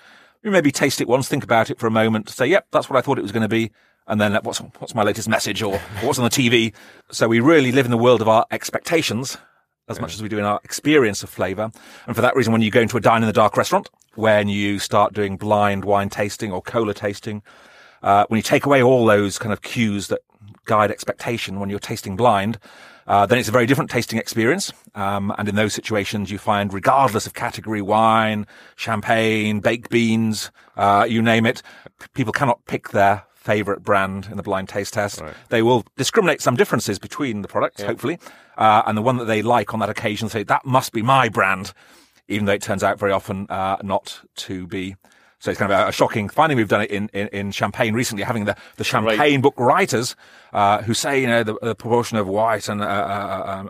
we 0.42 0.50
maybe 0.50 0.70
taste 0.70 1.00
it 1.00 1.08
once, 1.08 1.28
think 1.28 1.44
about 1.44 1.70
it 1.70 1.78
for 1.78 1.86
a 1.86 1.90
moment, 1.90 2.28
say, 2.28 2.46
"Yep, 2.46 2.68
that's 2.70 2.88
what 2.88 2.96
I 2.96 3.00
thought 3.00 3.18
it 3.18 3.22
was 3.22 3.32
going 3.32 3.42
to 3.42 3.48
be." 3.48 3.72
And 4.06 4.20
then 4.20 4.34
what's 4.42 4.58
what's 4.78 4.94
my 4.94 5.02
latest 5.02 5.28
message 5.28 5.62
or 5.62 5.78
what's 6.00 6.18
on 6.18 6.24
the 6.24 6.30
TV? 6.30 6.72
So 7.10 7.26
we 7.26 7.40
really 7.40 7.72
live 7.72 7.84
in 7.84 7.90
the 7.90 7.98
world 7.98 8.20
of 8.22 8.28
our 8.28 8.46
expectations 8.50 9.36
as 9.88 10.00
much 10.00 10.14
as 10.14 10.22
we 10.22 10.28
do 10.28 10.38
in 10.38 10.44
our 10.44 10.60
experience 10.64 11.22
of 11.22 11.30
flavour. 11.30 11.70
And 12.06 12.16
for 12.16 12.22
that 12.22 12.34
reason, 12.34 12.52
when 12.52 12.62
you 12.62 12.70
go 12.70 12.80
into 12.80 12.96
a 12.96 13.00
dine 13.00 13.22
in 13.22 13.26
the 13.26 13.32
dark 13.32 13.56
restaurant, 13.56 13.88
when 14.14 14.48
you 14.48 14.78
start 14.78 15.12
doing 15.12 15.36
blind 15.36 15.84
wine 15.84 16.08
tasting 16.08 16.52
or 16.52 16.60
cola 16.60 16.92
tasting, 16.92 17.42
uh, 18.02 18.24
when 18.28 18.38
you 18.38 18.42
take 18.42 18.66
away 18.66 18.82
all 18.82 19.06
those 19.06 19.38
kind 19.38 19.52
of 19.52 19.62
cues 19.62 20.08
that 20.08 20.20
guide 20.64 20.90
expectation 20.90 21.60
when 21.60 21.70
you're 21.70 21.78
tasting 21.78 22.16
blind, 22.16 22.58
uh, 23.06 23.26
then 23.26 23.38
it's 23.38 23.48
a 23.48 23.52
very 23.52 23.66
different 23.66 23.90
tasting 23.90 24.18
experience. 24.18 24.72
Um, 24.94 25.34
and 25.38 25.48
in 25.48 25.54
those 25.54 25.74
situations, 25.74 26.30
you 26.30 26.38
find, 26.38 26.72
regardless 26.72 27.26
of 27.26 27.34
category, 27.34 27.82
wine, 27.82 28.46
champagne, 28.76 29.60
baked 29.60 29.90
beans, 29.90 30.50
uh, 30.76 31.06
you 31.08 31.22
name 31.22 31.46
it, 31.46 31.62
people 32.14 32.32
cannot 32.32 32.64
pick 32.66 32.90
their 32.90 33.24
favorite 33.34 33.82
brand 33.84 34.26
in 34.30 34.36
the 34.36 34.42
blind 34.42 34.68
taste 34.68 34.94
test. 34.94 35.22
They 35.50 35.62
will 35.62 35.84
discriminate 35.96 36.40
some 36.40 36.56
differences 36.56 36.98
between 36.98 37.42
the 37.42 37.48
products, 37.48 37.80
hopefully, 37.82 38.18
uh, 38.58 38.82
and 38.86 38.98
the 38.98 39.02
one 39.02 39.18
that 39.18 39.26
they 39.26 39.40
like 39.42 39.72
on 39.72 39.78
that 39.80 39.88
occasion 39.88 40.28
say 40.28 40.42
that 40.42 40.64
must 40.64 40.92
be 40.92 41.00
my 41.02 41.28
brand, 41.28 41.72
even 42.26 42.46
though 42.46 42.52
it 42.54 42.62
turns 42.62 42.82
out 42.82 42.98
very 42.98 43.12
often 43.12 43.46
uh, 43.48 43.76
not 43.82 44.20
to 44.34 44.66
be. 44.66 44.96
So 45.46 45.52
it's 45.52 45.60
kind 45.60 45.70
of 45.70 45.78
a, 45.78 45.88
a 45.90 45.92
shocking 45.92 46.28
finding. 46.28 46.56
We've 46.58 46.66
done 46.66 46.80
it 46.82 46.90
in, 46.90 47.08
in, 47.12 47.28
in 47.28 47.50
Champagne 47.52 47.94
recently, 47.94 48.24
having 48.24 48.46
the, 48.46 48.56
the 48.78 48.82
Champagne 48.82 49.40
book 49.40 49.54
writers 49.56 50.16
uh, 50.52 50.82
who 50.82 50.92
say, 50.92 51.20
you 51.20 51.28
know, 51.28 51.44
the, 51.44 51.56
the 51.62 51.76
proportion 51.76 52.18
of 52.18 52.26
white 52.26 52.68
and 52.68 52.82
uh, 52.82 52.84
uh, 52.84 52.88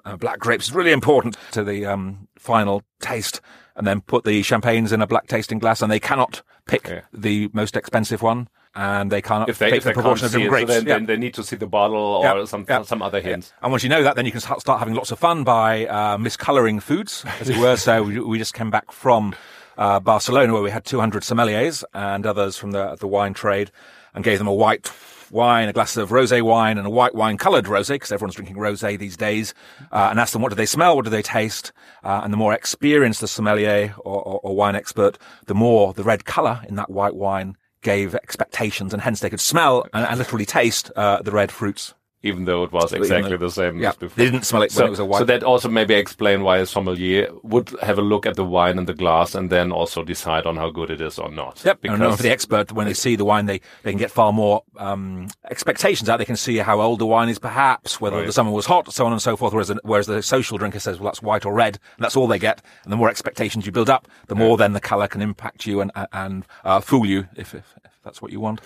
uh, 0.06 0.08
uh, 0.08 0.17
black 0.17 0.38
grapes 0.38 0.69
is 0.69 0.75
really 0.75 0.90
important 0.90 1.37
to 1.50 1.62
the 1.62 1.84
um, 1.84 2.28
final 2.38 2.82
taste, 3.00 3.43
and 3.75 3.87
then 3.87 4.00
put 4.00 4.25
the 4.25 4.43
champagnes 4.43 4.90
in 4.90 5.02
a 5.02 5.06
black 5.06 5.26
tasting 5.26 5.58
glass, 5.58 5.82
and 5.82 5.93
they 5.93 6.00
cannot 6.00 6.40
pick 6.67 6.88
Yeah. 6.88 7.00
the 7.12 7.50
most 7.52 7.76
expensive 7.76 8.23
one, 8.23 8.49
and 8.75 9.12
they 9.12 9.20
cannot 9.20 9.50
If 9.50 9.58
they, 9.58 9.69
pick 9.69 9.76
if 9.78 9.84
they 9.84 9.90
the 9.90 9.94
proportion 9.94 10.31
can't 10.31 10.34
of 10.34 10.40
different 10.40 10.50
grapes. 10.67 10.70
so 10.73 10.78
then, 10.81 10.87
Yeah. 10.88 10.94
then 10.94 11.05
they 11.06 11.17
need 11.19 11.34
to 11.34 11.44
see 11.44 11.56
the 11.56 11.67
bottle 11.67 11.99
or 11.99 12.25
Yeah, 12.25 12.44
some 12.46 12.64
yeah. 12.67 12.84
some 12.84 13.02
other 13.02 13.20
hints. 13.20 13.52
And 13.61 13.70
once 13.70 13.82
you 13.82 13.90
know 13.90 14.02
that, 14.02 14.17
then 14.17 14.25
you 14.25 14.32
can 14.32 14.40
start 14.40 14.62
start 14.62 14.78
having 14.78 14.94
lots 14.94 15.11
of 15.12 15.19
fun 15.19 15.44
by 15.44 15.84
uh, 15.84 16.17
miscoloring 16.17 16.81
foods, 16.81 17.23
as 17.38 17.50
it 17.50 17.58
were. 17.58 17.76
so 17.87 18.02
we, 18.02 18.19
we 18.20 18.38
just 18.38 18.55
came 18.55 18.70
back 18.70 18.90
from 18.93 19.34
uh, 19.76 20.00
Barcelona, 20.00 20.52
where 20.52 20.62
we 20.62 20.70
had 20.70 20.84
200 20.84 21.23
sommeliers 21.23 21.84
and 21.93 22.26
others 22.26 22.56
from 22.56 22.70
the 22.73 22.96
the 22.96 23.06
wine 23.06 23.34
trade, 23.34 23.70
and 24.14 24.25
gave 24.25 24.38
them 24.38 24.46
a 24.46 24.55
white 24.55 24.90
wine, 25.31 25.69
a 25.69 25.73
glass 25.73 25.96
of 25.96 26.11
rosé 26.11 26.43
wine, 26.43 26.78
and 26.78 26.87
a 26.87 26.90
white 26.90 27.14
wine 27.14 27.37
coloured 27.37 27.66
rosé, 27.66 27.90
because 27.90 28.12
everyone's 28.12 28.35
drinking 28.35 28.56
rosé 28.56 28.99
these 28.99 29.16
days, 29.16 29.54
uh, 29.92 30.09
and 30.11 30.21
asked 30.21 30.33
them 30.33 30.42
what 30.42 30.50
do 30.50 30.54
they 30.54 30.66
smell, 30.66 30.97
what 30.97 31.04
do 31.04 31.11
they 31.11 31.23
taste, 31.23 31.73
uh, 32.04 32.21
and 32.23 32.33
the 32.33 32.37
more 32.37 32.52
experienced 32.52 33.21
the 33.21 33.28
sommelier 33.28 33.95
or, 33.99 34.23
or, 34.23 34.40
or 34.42 34.56
wine 34.56 34.75
expert, 34.75 35.18
the 35.47 35.54
more 35.54 35.92
the 35.92 36.04
red 36.04 36.25
colour 36.25 36.62
in 36.68 36.76
that 36.76 36.90
white 36.90 37.14
wine 37.14 37.56
gave 37.83 38.14
expectations, 38.14 38.92
and 38.92 39.02
hence 39.02 39.21
they 39.21 39.30
could 39.30 39.40
smell 39.40 39.87
and, 39.92 40.06
and 40.06 40.18
literally 40.18 40.47
taste 40.47 40.90
uh, 40.97 41.23
the 41.23 41.30
red 41.30 41.52
fruits. 41.52 41.95
Even 42.26 42.45
though 42.45 42.62
it 42.64 42.73
was 42.73 42.92
exactly 42.92 43.30
though- 43.37 43.47
the 43.47 43.50
same 43.50 43.80
Yeah, 43.80 43.90
as 43.90 43.97
before. 43.97 44.16
they 44.16 44.30
didn't 44.30 44.45
smell 44.45 44.62
it 44.62 44.71
when 44.73 44.78
So, 44.83 44.87
it 44.87 44.90
was 44.90 44.99
a 44.99 45.04
white. 45.04 45.18
so 45.21 45.25
that 45.25 45.42
also 45.42 45.68
maybe 45.68 45.95
explain 45.95 46.42
why 46.42 46.59
a 46.59 46.66
sommelier 46.66 47.28
would 47.42 47.68
have 47.83 47.99
a 47.99 48.02
look 48.02 48.26
at 48.26 48.35
the 48.37 48.45
wine 48.45 48.78
in 48.78 48.85
the 48.87 48.95
glass 48.95 49.35
and 49.35 49.50
then 49.50 49.73
also 49.73 50.02
decide 50.04 50.45
on 50.47 50.56
how 50.56 50.71
good 50.71 50.90
it 50.90 51.00
is 51.00 51.18
or 51.18 51.30
not. 51.30 51.62
Yep. 51.64 51.80
Because 51.83 52.00
and 52.00 52.16
for 52.16 52.23
the 52.23 52.30
expert, 52.30 52.73
when 52.73 52.87
they 52.87 52.95
see 52.95 53.16
the 53.16 53.25
wine, 53.25 53.47
they, 53.47 53.61
they 53.83 53.92
can 53.92 53.99
get 53.99 54.11
far 54.11 54.33
more 54.33 54.62
um, 54.78 55.28
expectations 55.50 56.09
out. 56.09 56.18
They 56.18 56.25
can 56.25 56.37
see 56.37 56.56
how 56.59 56.80
old 56.80 56.99
the 56.99 57.06
wine 57.06 57.28
is, 57.28 57.38
perhaps 57.38 58.00
whether 58.00 58.16
Right. 58.16 58.26
the 58.26 58.33
summer 58.33 58.50
was 58.50 58.66
hot, 58.66 58.92
so 58.92 59.06
on 59.06 59.12
and 59.12 59.23
so 59.23 59.37
forth. 59.37 59.52
Whereas, 59.52 59.68
the, 59.68 59.80
whereas 59.83 60.06
the 60.06 60.23
social 60.23 60.59
drinker 60.59 60.80
says, 60.80 60.99
"Well, 60.99 61.06
that's 61.11 61.23
white 61.23 61.45
or 61.47 61.52
red," 61.54 61.78
and 61.97 62.04
that's 62.04 62.16
all 62.16 62.26
they 62.26 62.38
get. 62.38 62.62
And 62.85 62.92
the 62.92 62.97
more 62.97 63.09
expectations 63.11 63.66
you 63.66 63.73
build 63.73 63.90
up, 63.90 64.09
the 64.28 64.35
more 64.35 64.56
then 64.56 64.73
the 64.73 64.80
colour 64.80 65.06
can 65.09 65.23
impact 65.23 65.66
you 65.66 65.80
and 65.80 65.90
and 66.12 66.45
uh, 66.64 66.80
fool 66.80 67.06
you 67.06 67.28
if, 67.37 67.54
if 67.54 67.75
if 67.85 67.90
that's 68.07 68.23
what 68.23 68.33
you 68.33 68.41
want. 68.41 68.61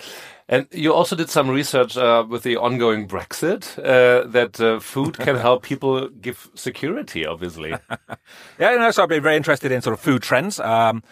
And 0.48 0.66
you 0.70 0.92
also 0.92 1.16
did 1.16 1.30
some 1.30 1.48
research 1.48 1.96
uh, 1.96 2.24
with 2.28 2.42
the 2.42 2.56
ongoing 2.58 3.08
Brexit 3.08 3.78
uh, 3.78 4.28
that 4.28 4.60
uh, 4.60 4.78
food 4.78 5.18
can 5.18 5.36
help 5.48 5.62
people 5.62 6.08
give 6.10 6.48
security, 6.54 7.26
obviously. 7.26 7.74
Yeah, 8.58 8.72
you 8.72 8.78
know, 8.78 8.90
so 8.90 9.02
I've 9.02 9.08
been 9.08 9.22
very 9.22 9.36
interested 9.36 9.72
in 9.72 9.80
sort 9.80 9.94
of 9.94 10.00
food 10.00 10.22
trends 10.22 10.60
um, 10.60 11.02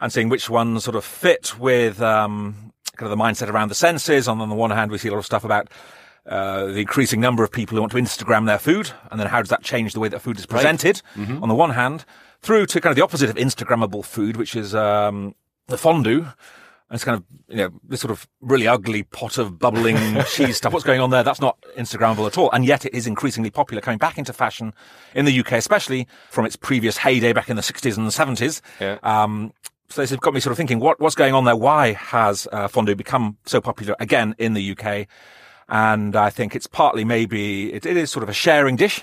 and 0.00 0.10
seeing 0.10 0.30
which 0.30 0.48
ones 0.48 0.84
sort 0.84 0.96
of 0.96 1.04
fit 1.04 1.58
with 1.58 2.00
um, 2.00 2.72
kind 2.96 3.12
of 3.12 3.16
the 3.16 3.22
mindset 3.22 3.50
around 3.52 3.68
the 3.68 3.74
senses. 3.74 4.26
On, 4.26 4.40
on 4.40 4.48
the 4.48 4.54
one 4.54 4.70
hand, 4.70 4.90
we 4.90 4.96
see 4.98 5.08
a 5.08 5.12
lot 5.12 5.18
of 5.18 5.26
stuff 5.26 5.44
about 5.44 5.68
uh, 6.26 6.64
the 6.66 6.78
increasing 6.80 7.20
number 7.20 7.44
of 7.44 7.52
people 7.52 7.76
who 7.76 7.82
want 7.82 7.92
to 7.92 7.98
Instagram 7.98 8.46
their 8.46 8.58
food, 8.58 8.90
and 9.10 9.20
then 9.20 9.26
how 9.28 9.40
does 9.42 9.50
that 9.50 9.62
change 9.62 9.92
the 9.92 10.00
way 10.00 10.08
that 10.08 10.20
food 10.20 10.38
is 10.38 10.46
presented? 10.46 11.02
On 11.42 11.48
the 11.48 11.54
one 11.54 11.70
hand, 11.70 12.04
through 12.40 12.66
to 12.66 12.80
kind 12.80 12.90
of 12.90 12.96
the 12.96 13.04
opposite 13.04 13.28
of 13.28 13.36
Instagrammable 13.36 14.04
food, 14.04 14.36
which 14.38 14.56
is 14.56 14.74
um, 14.74 15.34
the 15.66 15.76
fondue. 15.76 16.26
And 16.88 16.94
it's 16.94 17.04
kind 17.04 17.16
of, 17.16 17.24
you 17.48 17.56
know, 17.56 17.70
this 17.82 18.00
sort 18.00 18.12
of 18.12 18.28
really 18.40 18.68
ugly 18.68 19.02
pot 19.02 19.38
of 19.38 19.58
bubbling 19.58 19.96
cheese 20.30 20.58
stuff. 20.58 20.72
What's 20.72 20.84
going 20.84 21.00
on 21.00 21.10
there? 21.10 21.24
That's 21.24 21.40
not 21.40 21.60
Instagrammable 21.76 22.26
at 22.28 22.38
all. 22.38 22.50
And 22.52 22.64
yet 22.64 22.84
it 22.84 22.94
is 22.94 23.08
increasingly 23.08 23.50
popular, 23.50 23.80
coming 23.80 23.98
back 23.98 24.18
into 24.18 24.32
fashion 24.32 24.72
in 25.12 25.24
the 25.24 25.40
UK, 25.40 25.52
especially 25.52 26.06
from 26.30 26.46
its 26.46 26.54
previous 26.54 26.98
heyday 26.98 27.32
back 27.32 27.50
in 27.50 27.56
the 27.56 27.62
60s 27.62 27.96
and 27.96 28.06
the 28.06 28.10
70s. 28.10 28.60
Yeah. 28.80 28.98
Um, 29.02 29.52
so 29.88 30.00
this 30.00 30.10
has 30.10 30.18
got 30.20 30.32
me 30.32 30.40
sort 30.40 30.52
of 30.52 30.56
thinking, 30.56 30.78
what, 30.78 31.00
what's 31.00 31.16
going 31.16 31.34
on 31.34 31.44
there? 31.44 31.56
Why 31.56 31.92
has 31.92 32.46
uh, 32.52 32.68
fondue 32.68 32.94
become 32.94 33.36
so 33.46 33.60
popular 33.60 33.96
again 33.98 34.36
in 34.38 34.54
the 34.54 34.76
UK? 34.76 35.08
And 35.68 36.14
I 36.14 36.30
think 36.30 36.54
it's 36.54 36.68
partly 36.68 37.04
maybe, 37.04 37.72
it, 37.72 37.84
it 37.84 37.96
is 37.96 38.10
sort 38.10 38.22
of 38.22 38.28
a 38.28 38.32
sharing 38.32 38.76
dish. 38.76 39.02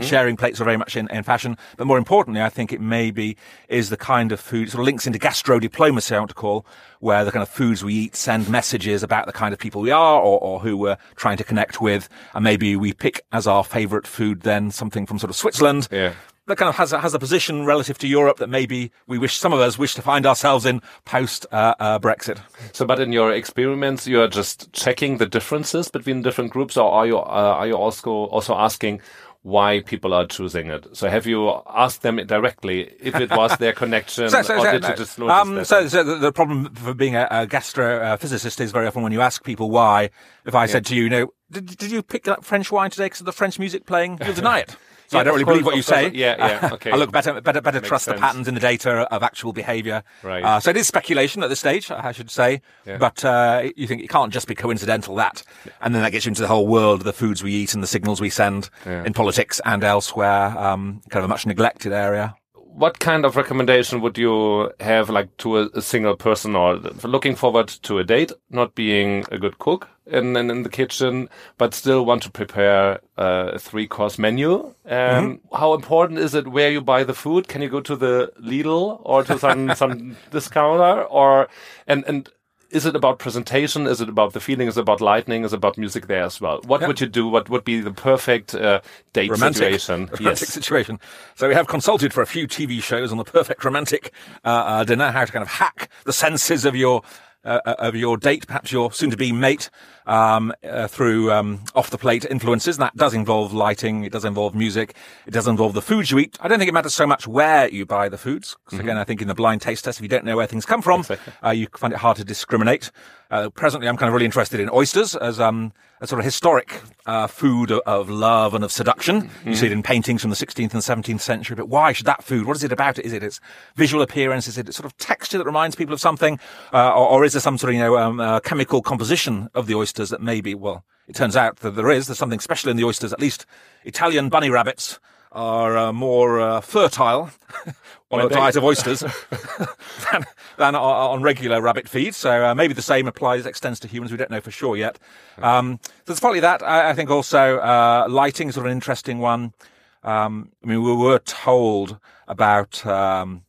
Sharing 0.00 0.36
plates 0.36 0.60
are 0.60 0.64
very 0.64 0.76
much 0.76 0.96
in, 0.96 1.08
in 1.10 1.22
fashion, 1.22 1.56
but 1.76 1.86
more 1.86 1.98
importantly, 1.98 2.42
I 2.42 2.48
think 2.48 2.72
it 2.72 2.80
maybe 2.80 3.36
is 3.68 3.88
the 3.88 3.96
kind 3.96 4.32
of 4.32 4.40
food, 4.40 4.70
sort 4.70 4.80
of 4.80 4.84
links 4.84 5.06
into 5.06 5.18
gastro 5.18 5.60
diplomacy, 5.60 6.14
I 6.14 6.18
want 6.18 6.30
to 6.30 6.34
call, 6.34 6.66
where 7.00 7.24
the 7.24 7.30
kind 7.30 7.42
of 7.42 7.48
foods 7.48 7.84
we 7.84 7.94
eat 7.94 8.16
send 8.16 8.48
messages 8.48 9.02
about 9.02 9.26
the 9.26 9.32
kind 9.32 9.52
of 9.52 9.60
people 9.60 9.80
we 9.80 9.92
are 9.92 10.20
or, 10.20 10.40
or 10.40 10.60
who 10.60 10.76
we're 10.76 10.98
trying 11.14 11.36
to 11.36 11.44
connect 11.44 11.80
with. 11.80 12.08
And 12.34 12.42
maybe 12.42 12.74
we 12.74 12.92
pick 12.92 13.24
as 13.32 13.46
our 13.46 13.62
favorite 13.62 14.06
food 14.06 14.42
then 14.42 14.70
something 14.70 15.06
from 15.06 15.18
sort 15.18 15.30
of 15.30 15.36
Switzerland. 15.36 15.88
Yeah. 15.90 16.14
That 16.48 16.58
kind 16.58 16.68
of 16.68 16.76
has 16.76 16.92
a, 16.92 17.00
has 17.00 17.12
a 17.12 17.18
position 17.18 17.66
relative 17.66 17.98
to 17.98 18.06
Europe 18.06 18.36
that 18.38 18.48
maybe 18.48 18.92
we 19.08 19.18
wish 19.18 19.36
some 19.36 19.52
of 19.52 19.58
us 19.58 19.78
wish 19.78 19.94
to 19.94 20.02
find 20.02 20.24
ourselves 20.24 20.64
in 20.64 20.80
post 21.04 21.44
uh, 21.50 21.74
uh, 21.80 21.98
Brexit. 21.98 22.38
So, 22.72 22.84
but 22.86 23.00
in 23.00 23.12
your 23.12 23.32
experiments, 23.32 24.06
you 24.06 24.20
are 24.20 24.28
just 24.28 24.72
checking 24.72 25.16
the 25.18 25.26
differences 25.26 25.88
between 25.88 26.22
different 26.22 26.52
groups, 26.52 26.76
or 26.76 26.88
are 26.88 27.04
you 27.04 27.18
uh, 27.18 27.56
are 27.58 27.66
you 27.66 27.74
also 27.74 28.10
also 28.10 28.54
asking 28.54 29.00
why 29.46 29.80
people 29.80 30.12
are 30.12 30.26
choosing 30.26 30.66
it? 30.66 30.96
So, 30.96 31.08
have 31.08 31.24
you 31.24 31.62
asked 31.68 32.02
them 32.02 32.16
directly 32.26 32.92
if 33.00 33.14
it 33.14 33.30
was 33.30 33.56
their 33.58 33.72
connection, 33.82 34.28
So, 34.28 34.42
so, 34.42 34.56
or 34.56 34.64
so, 34.64 34.72
did 34.72 34.82
no. 34.82 34.88
you 34.88 34.96
just 34.96 35.18
notice 35.20 35.36
um, 35.36 35.64
so, 35.64 35.86
so 35.86 36.02
the, 36.02 36.16
the 36.16 36.32
problem 36.32 36.74
for 36.74 36.94
being 36.94 37.14
a, 37.14 37.28
a 37.30 37.46
gastrophysicist 37.46 38.60
is 38.60 38.72
very 38.72 38.88
often 38.88 39.02
when 39.02 39.12
you 39.12 39.20
ask 39.20 39.44
people 39.44 39.70
why, 39.70 40.10
if 40.44 40.56
I 40.56 40.66
said 40.66 40.84
to 40.86 40.96
you, 40.96 41.04
you 41.04 41.10
know, 41.10 41.28
did, 41.48 41.78
did 41.78 41.92
you 41.92 42.02
pick 42.02 42.24
that 42.24 42.44
French 42.44 42.72
wine 42.72 42.90
today 42.90 43.06
because 43.06 43.20
of 43.20 43.26
the 43.26 43.32
French 43.32 43.60
music 43.60 43.86
playing? 43.86 44.18
You'll 44.24 44.34
deny 44.42 44.58
it. 44.60 44.74
So 45.08 45.16
Yeah, 45.16 45.20
I 45.20 45.24
don't 45.24 45.34
really 45.34 45.44
course, 45.44 45.54
believe 45.54 45.66
what 45.66 45.76
you 45.76 45.82
course. 45.82 45.86
say. 45.86 46.10
Yeah, 46.14 46.36
yeah, 46.62 46.70
okay. 46.74 46.90
I 46.90 46.96
look 46.96 47.12
better, 47.12 47.40
better, 47.40 47.60
better 47.60 47.78
Makes 47.80 47.88
trust 47.88 48.04
sense. 48.06 48.16
the 48.16 48.20
patterns 48.20 48.48
in 48.48 48.54
the 48.54 48.60
data 48.60 49.12
of 49.12 49.22
actual 49.22 49.52
behaviour. 49.52 50.02
Right. 50.22 50.42
Uh, 50.42 50.58
so 50.60 50.70
it 50.70 50.76
is 50.76 50.86
speculation 50.86 51.42
at 51.42 51.48
this 51.48 51.60
stage, 51.60 51.90
I 51.90 52.12
should 52.12 52.30
say. 52.30 52.60
Yeah. 52.84 52.98
But 52.98 53.24
uh, 53.24 53.70
you 53.76 53.86
think 53.86 54.02
it 54.02 54.08
can't 54.10 54.32
just 54.32 54.48
be 54.48 54.54
coincidental 54.54 55.14
that, 55.16 55.42
and 55.80 55.94
then 55.94 56.02
that 56.02 56.10
gets 56.12 56.24
you 56.26 56.30
into 56.30 56.42
the 56.42 56.48
whole 56.48 56.66
world 56.66 57.00
of 57.00 57.04
the 57.04 57.12
foods 57.12 57.42
we 57.42 57.52
eat 57.52 57.74
and 57.74 57.82
the 57.82 57.86
signals 57.86 58.20
we 58.20 58.30
send 58.30 58.68
Yeah. 58.84 59.04
in 59.04 59.12
politics 59.12 59.60
and 59.64 59.84
elsewhere. 59.84 60.56
Um, 60.58 61.02
kind 61.10 61.20
of 61.20 61.24
a 61.24 61.28
much 61.28 61.46
neglected 61.46 61.92
area. 61.92 62.34
What 62.76 62.98
kind 62.98 63.24
of 63.24 63.36
recommendation 63.36 64.02
would 64.02 64.18
you 64.18 64.70
have 64.80 65.08
like 65.08 65.34
to 65.38 65.58
a, 65.58 65.68
a 65.74 65.80
single 65.80 66.14
person 66.14 66.54
or 66.54 66.76
looking 67.04 67.34
forward 67.34 67.68
to 67.68 67.98
a 67.98 68.04
date 68.04 68.32
not 68.50 68.74
being 68.74 69.24
a 69.30 69.38
good 69.38 69.58
cook 69.58 69.88
in, 70.06 70.36
in, 70.36 70.50
in 70.50 70.62
the 70.62 70.68
kitchen 70.68 71.28
but 71.56 71.72
still 71.72 72.04
want 72.04 72.22
to 72.22 72.30
prepare 72.30 73.00
uh, 73.16 73.52
a 73.54 73.58
three 73.58 73.86
course 73.86 74.18
menu? 74.18 74.74
Um, 74.84 75.40
how 75.54 75.72
important 75.72 76.18
is 76.18 76.34
it 76.34 76.48
where 76.48 76.70
you 76.70 76.82
buy 76.82 77.02
the 77.02 77.14
food? 77.14 77.48
Can 77.48 77.62
you 77.62 77.70
go 77.70 77.80
to 77.80 77.96
the 77.96 78.30
lidl 78.40 79.00
or 79.02 79.24
to 79.24 79.38
some 79.38 79.74
some 79.74 80.16
discounter 80.30 81.02
or 81.04 81.48
and 81.86 82.04
and 82.06 82.28
is 82.76 82.86
it 82.86 82.94
about 82.94 83.18
presentation? 83.18 83.86
Is 83.86 84.00
it 84.00 84.08
about 84.08 84.32
the 84.34 84.40
feeling? 84.40 84.68
Is 84.68 84.76
it 84.76 84.82
about 84.82 85.00
lightning? 85.00 85.44
Is 85.44 85.52
it 85.52 85.56
about 85.56 85.78
music 85.78 86.06
there 86.06 86.22
as 86.24 86.40
well? 86.40 86.60
What 86.66 86.80
Yeah. 86.80 86.86
would 86.88 87.00
you 87.00 87.06
do? 87.06 87.26
What 87.26 87.48
would 87.48 87.64
be 87.64 87.80
the 87.80 87.90
perfect 87.90 88.54
uh, 88.54 88.80
date 89.12 89.30
romantic, 89.30 89.62
situation? 89.80 90.10
romantic 90.20 90.48
situation. 90.48 91.00
So 91.34 91.48
we 91.48 91.54
have 91.54 91.66
consulted 91.66 92.12
for 92.12 92.22
a 92.22 92.26
few 92.26 92.46
TV 92.46 92.82
shows 92.82 93.10
on 93.12 93.18
the 93.18 93.24
perfect 93.24 93.64
romantic 93.64 94.12
uh, 94.44 94.48
uh, 94.48 94.84
dinner, 94.84 95.10
how 95.10 95.24
to 95.24 95.32
kind 95.32 95.42
of 95.42 95.48
hack 95.48 95.88
the 96.04 96.12
senses 96.12 96.64
of 96.64 96.76
your 96.76 97.02
uh, 97.44 97.60
uh, 97.64 97.74
of 97.78 97.94
your 97.96 98.16
date, 98.16 98.46
perhaps 98.46 98.72
your 98.72 98.90
soon-to-be 98.92 99.30
mate, 99.32 99.70
um, 100.06 100.52
uh, 100.68 100.86
through 100.88 101.32
um, 101.32 101.64
off-the-plate 101.74 102.24
influences. 102.28 102.76
And 102.76 102.82
that 102.82 102.96
does 102.96 103.14
involve 103.14 103.52
lighting. 103.52 104.04
It 104.04 104.12
does 104.12 104.24
involve 104.24 104.54
music. 104.54 104.94
It 105.26 105.32
does 105.32 105.48
involve 105.48 105.74
the 105.74 105.82
foods 105.82 106.10
you 106.10 106.18
eat. 106.18 106.36
I 106.40 106.48
don't 106.48 106.58
think 106.58 106.68
it 106.68 106.74
matters 106.74 106.94
so 106.94 107.06
much 107.06 107.26
where 107.26 107.68
you 107.68 107.84
buy 107.86 108.08
the 108.08 108.18
foods. 108.18 108.56
'cause 108.66 108.78
again, 108.78 108.96
I 108.96 109.04
think 109.04 109.20
in 109.22 109.28
the 109.28 109.34
blind 109.34 109.62
taste 109.62 109.84
test, 109.84 109.98
if 109.98 110.02
you 110.02 110.08
don't 110.08 110.24
know 110.24 110.36
where 110.36 110.46
things 110.46 110.64
come 110.66 110.82
from, 110.82 111.00
Exactly. 111.00 111.32
uh, 111.44 111.50
you 111.50 111.66
find 111.76 111.92
it 111.92 111.98
hard 112.00 112.16
to 112.18 112.24
discriminate. 112.24 112.90
Uh, 113.28 113.48
presently, 113.50 113.88
I'm 113.88 113.96
kind 113.96 114.06
of 114.08 114.14
really 114.14 114.24
interested 114.24 114.60
in 114.60 114.70
oysters 114.70 115.16
as 115.16 115.40
um, 115.40 115.72
a 116.00 116.06
sort 116.06 116.20
of 116.20 116.24
historic 116.24 116.80
uh, 117.06 117.26
food 117.26 117.72
of, 117.72 117.80
of 117.84 118.08
love 118.08 118.54
and 118.54 118.62
of 118.62 118.70
seduction. 118.70 119.28
You 119.44 119.56
see 119.56 119.66
it 119.66 119.72
in 119.72 119.82
paintings 119.82 120.20
from 120.20 120.30
the 120.30 120.36
16th 120.36 120.72
and 120.74 120.80
17th 120.82 121.20
century. 121.20 121.56
But 121.56 121.68
why 121.68 121.90
should 121.92 122.06
that 122.06 122.22
food? 122.22 122.46
What 122.46 122.56
is 122.56 122.62
it 122.62 122.70
about 122.70 123.00
it? 123.00 123.04
Is 123.04 123.12
it 123.12 123.24
its 123.24 123.40
visual 123.74 124.00
appearance? 124.00 124.46
Is 124.46 124.58
it 124.58 124.68
its 124.68 124.76
sort 124.76 124.84
of 124.86 124.96
texture 124.98 125.38
that 125.38 125.44
reminds 125.44 125.74
people 125.74 125.92
of 125.92 126.00
something, 126.00 126.38
uh, 126.72 126.90
or, 126.90 127.08
or 127.08 127.24
is 127.24 127.32
there 127.32 127.40
some 127.40 127.58
sort 127.58 127.70
of 127.70 127.74
you 127.74 127.80
know 127.80 127.98
um, 127.98 128.20
uh, 128.20 128.38
chemical 128.40 128.80
composition 128.80 129.50
of 129.54 129.66
the 129.66 129.74
oysters 129.96 130.10
that 130.10 130.20
maybe? 130.20 130.54
Well, 130.54 130.84
it 131.08 131.14
turns 131.14 131.36
out 131.36 131.56
that 131.56 131.74
there 131.74 131.90
is. 131.90 132.06
There's 132.06 132.18
something 132.18 132.40
special 132.40 132.70
in 132.70 132.76
the 132.76 132.84
oysters. 132.84 133.12
At 133.12 133.20
least 133.20 133.46
Italian 133.84 134.28
bunny 134.28 134.50
rabbits 134.50 135.00
are 135.32 135.76
uh, 135.76 135.92
more 135.92 136.40
uh, 136.40 136.60
fertile 136.60 137.30
on 138.10 138.20
a 138.20 138.28
diet 138.28 138.56
of 138.56 138.64
oysters 138.64 139.00
than, 140.12 140.24
than 140.58 140.74
on, 140.74 140.74
on 140.74 141.22
regular 141.22 141.62
rabbit 141.62 141.88
feed. 141.88 142.14
So 142.14 142.46
uh, 142.46 142.54
maybe 142.54 142.74
the 142.74 142.82
same 142.82 143.06
applies, 143.06 143.46
extends 143.46 143.80
to 143.80 143.88
humans. 143.88 144.12
We 144.12 144.18
don't 144.18 144.30
know 144.30 144.40
for 144.40 144.50
sure 144.50 144.76
yet. 144.76 144.98
Um, 145.38 145.80
so 145.82 146.02
there's 146.06 146.20
partly 146.20 146.40
that. 146.40 146.62
I, 146.62 146.90
I 146.90 146.94
think 146.94 147.10
also 147.10 147.58
uh, 147.58 148.06
lighting 148.08 148.48
is 148.48 148.54
sort 148.54 148.66
of 148.66 148.70
an 148.70 148.76
interesting 148.76 149.18
one. 149.18 149.54
Um, 150.02 150.52
I 150.62 150.66
mean, 150.66 150.82
we 150.82 150.94
were 150.94 151.20
told 151.20 151.98
about 152.28 152.84
um, 152.86 153.44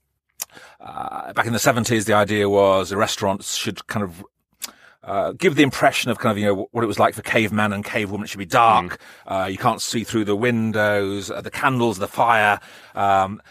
uh, 0.80 1.34
back 1.34 1.46
in 1.46 1.54
the 1.54 1.60
70s, 1.60 2.06
the 2.06 2.14
idea 2.14 2.50
was 2.50 2.90
the 2.90 2.98
restaurants 2.98 3.56
should 3.56 3.86
kind 3.88 4.04
of 4.04 4.24
uh, 5.08 5.32
give 5.32 5.56
the 5.56 5.64
impression 5.64 6.12
of 6.12 6.20
kind 6.20 6.32
of, 6.32 6.38
you 6.38 6.46
know, 6.46 6.68
what 6.72 6.84
it 6.84 6.88
was 6.88 7.00
like 7.00 7.16
for 7.16 7.22
caveman 7.22 7.74
and 7.74 7.84
cavewoman. 7.84 8.26
It 8.26 8.28
should 8.28 8.38
be 8.38 8.46
dark. 8.46 9.00
Uh, 9.26 9.48
you 9.50 9.58
can't 9.58 9.82
see 9.82 10.04
through 10.04 10.26
the 10.26 10.36
windows, 10.36 11.32
uh, 11.32 11.42
the 11.42 11.50
candles, 11.50 11.98
the 11.98 12.08
fire. 12.08 12.60
Um, 12.94 13.42